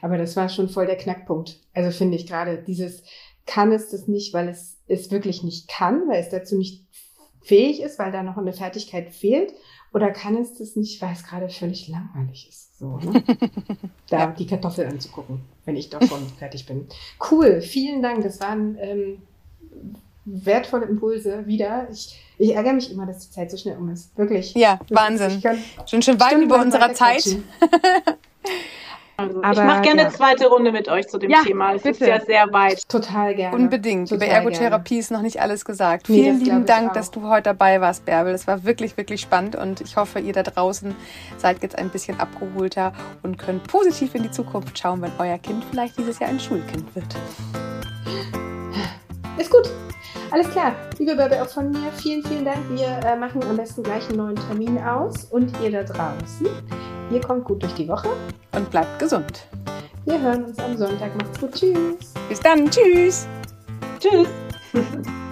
Aber 0.01 0.17
das 0.17 0.37
war 0.37 0.47
schon 0.47 0.69
voll 0.69 0.85
der 0.85 0.97
Knackpunkt. 0.97 1.59
Also 1.73 1.91
finde 1.91 2.15
ich 2.15 2.25
gerade, 2.25 2.63
dieses 2.63 3.03
kann 3.45 3.73
es 3.73 3.89
das 3.89 4.07
nicht, 4.07 4.33
weil 4.33 4.47
es 4.47 4.79
es 4.87 5.11
wirklich 5.11 5.43
nicht 5.43 5.67
kann, 5.67 6.07
weil 6.07 6.21
es 6.21 6.29
dazu 6.29 6.55
nicht 6.55 6.87
fähig 7.41 7.81
ist, 7.81 7.99
weil 7.99 8.11
da 8.11 8.23
noch 8.23 8.37
eine 8.37 8.53
Fertigkeit 8.53 9.13
fehlt? 9.13 9.53
Oder 9.93 10.11
kann 10.11 10.37
es 10.37 10.57
das 10.57 10.75
nicht, 10.75 11.01
weil 11.01 11.13
es 11.13 11.23
gerade 11.23 11.49
völlig 11.49 11.87
langweilig 11.87 12.47
ist? 12.47 12.77
So, 12.77 12.97
ne? 12.97 13.23
da 14.09 14.27
die 14.27 14.45
Kartoffel 14.45 14.85
anzugucken, 14.85 15.41
wenn 15.65 15.75
ich 15.75 15.89
doch 15.89 16.01
schon 16.01 16.27
fertig 16.37 16.65
bin. 16.65 16.87
Cool, 17.31 17.61
vielen 17.61 18.01
Dank. 18.01 18.23
Das 18.23 18.39
waren 18.39 18.77
ähm, 18.79 19.21
wertvolle 20.25 20.85
Impulse 20.85 21.47
wieder. 21.47 21.87
Ich, 21.91 22.19
ich 22.37 22.55
ärgere 22.55 22.73
mich 22.73 22.91
immer, 22.91 23.05
dass 23.05 23.27
die 23.27 23.31
Zeit 23.31 23.49
so 23.51 23.57
schnell 23.57 23.77
um 23.77 23.89
ist. 23.89 24.15
Wirklich. 24.17 24.53
Ja, 24.53 24.79
Wahnsinn. 24.89 25.41
Schon 25.85 26.01
schon 26.01 26.19
weit 26.19 26.37
über 26.37 26.61
unserer 26.61 26.93
Zeit. 26.93 27.23
Also 29.19 29.41
Aber, 29.41 29.51
ich 29.51 29.67
mache 29.67 29.81
gerne 29.81 30.01
eine 30.01 30.11
zweite 30.11 30.47
Runde 30.47 30.71
mit 30.71 30.87
euch 30.87 31.07
zu 31.07 31.17
dem 31.17 31.29
ja, 31.29 31.41
Thema. 31.43 31.73
Es 31.73 31.83
bitte. 31.83 32.05
ist 32.05 32.07
ja 32.07 32.21
sehr 32.21 32.53
weit. 32.53 32.87
Total 32.87 33.35
gerne. 33.35 33.55
Unbedingt. 33.55 34.09
Total 34.09 34.27
Über 34.27 34.33
Ergotherapie 34.33 34.89
gerne. 34.89 34.99
ist 35.01 35.11
noch 35.11 35.21
nicht 35.21 35.41
alles 35.41 35.65
gesagt. 35.65 36.07
Nee, 36.09 36.23
Vielen 36.23 36.39
lieben 36.39 36.65
Dank, 36.65 36.93
dass 36.93 37.11
du 37.11 37.27
heute 37.27 37.43
dabei 37.43 37.81
warst, 37.81 38.05
Bärbel. 38.05 38.31
Das 38.31 38.47
war 38.47 38.63
wirklich, 38.63 38.95
wirklich 38.97 39.21
spannend 39.21 39.55
und 39.55 39.81
ich 39.81 39.97
hoffe, 39.97 40.19
ihr 40.19 40.33
da 40.33 40.43
draußen 40.43 40.95
seid 41.37 41.61
jetzt 41.61 41.77
ein 41.77 41.89
bisschen 41.89 42.19
abgeholter 42.19 42.93
und 43.23 43.37
könnt 43.37 43.67
positiv 43.67 44.15
in 44.15 44.23
die 44.23 44.31
Zukunft 44.31 44.79
schauen, 44.79 45.01
wenn 45.01 45.11
euer 45.19 45.37
Kind 45.37 45.63
vielleicht 45.69 45.97
dieses 45.97 46.19
Jahr 46.19 46.29
ein 46.29 46.39
Schulkind 46.39 46.95
wird. 46.95 47.15
Ist 49.37 49.51
gut. 49.51 49.69
Alles 50.31 50.49
klar. 50.51 50.75
Liebe 50.97 51.15
Bärbel, 51.15 51.39
auch 51.39 51.47
von 51.47 51.71
mir 51.71 51.91
vielen, 51.97 52.23
vielen 52.23 52.45
Dank. 52.45 52.57
Wir 52.69 52.87
äh, 53.05 53.15
machen 53.15 53.41
am 53.43 53.57
besten 53.57 53.83
gleich 53.83 54.07
einen 54.09 54.17
neuen 54.17 54.35
Termin 54.35 54.77
aus 54.83 55.25
und 55.25 55.51
ihr 55.61 55.71
da 55.71 55.83
draußen, 55.83 56.47
ihr 57.09 57.21
kommt 57.21 57.45
gut 57.45 57.63
durch 57.63 57.73
die 57.73 57.87
Woche 57.87 58.09
und 58.55 58.69
bleibt 58.69 58.99
gesund. 58.99 59.47
Wir 60.05 60.19
hören 60.21 60.45
uns 60.45 60.59
am 60.59 60.77
Sonntag. 60.77 61.15
Macht's 61.17 61.39
gut. 61.39 61.53
Tschüss. 61.53 62.13
Bis 62.29 62.39
dann. 62.39 62.69
Tschüss. 62.69 63.27
Tschüss. 63.99 64.27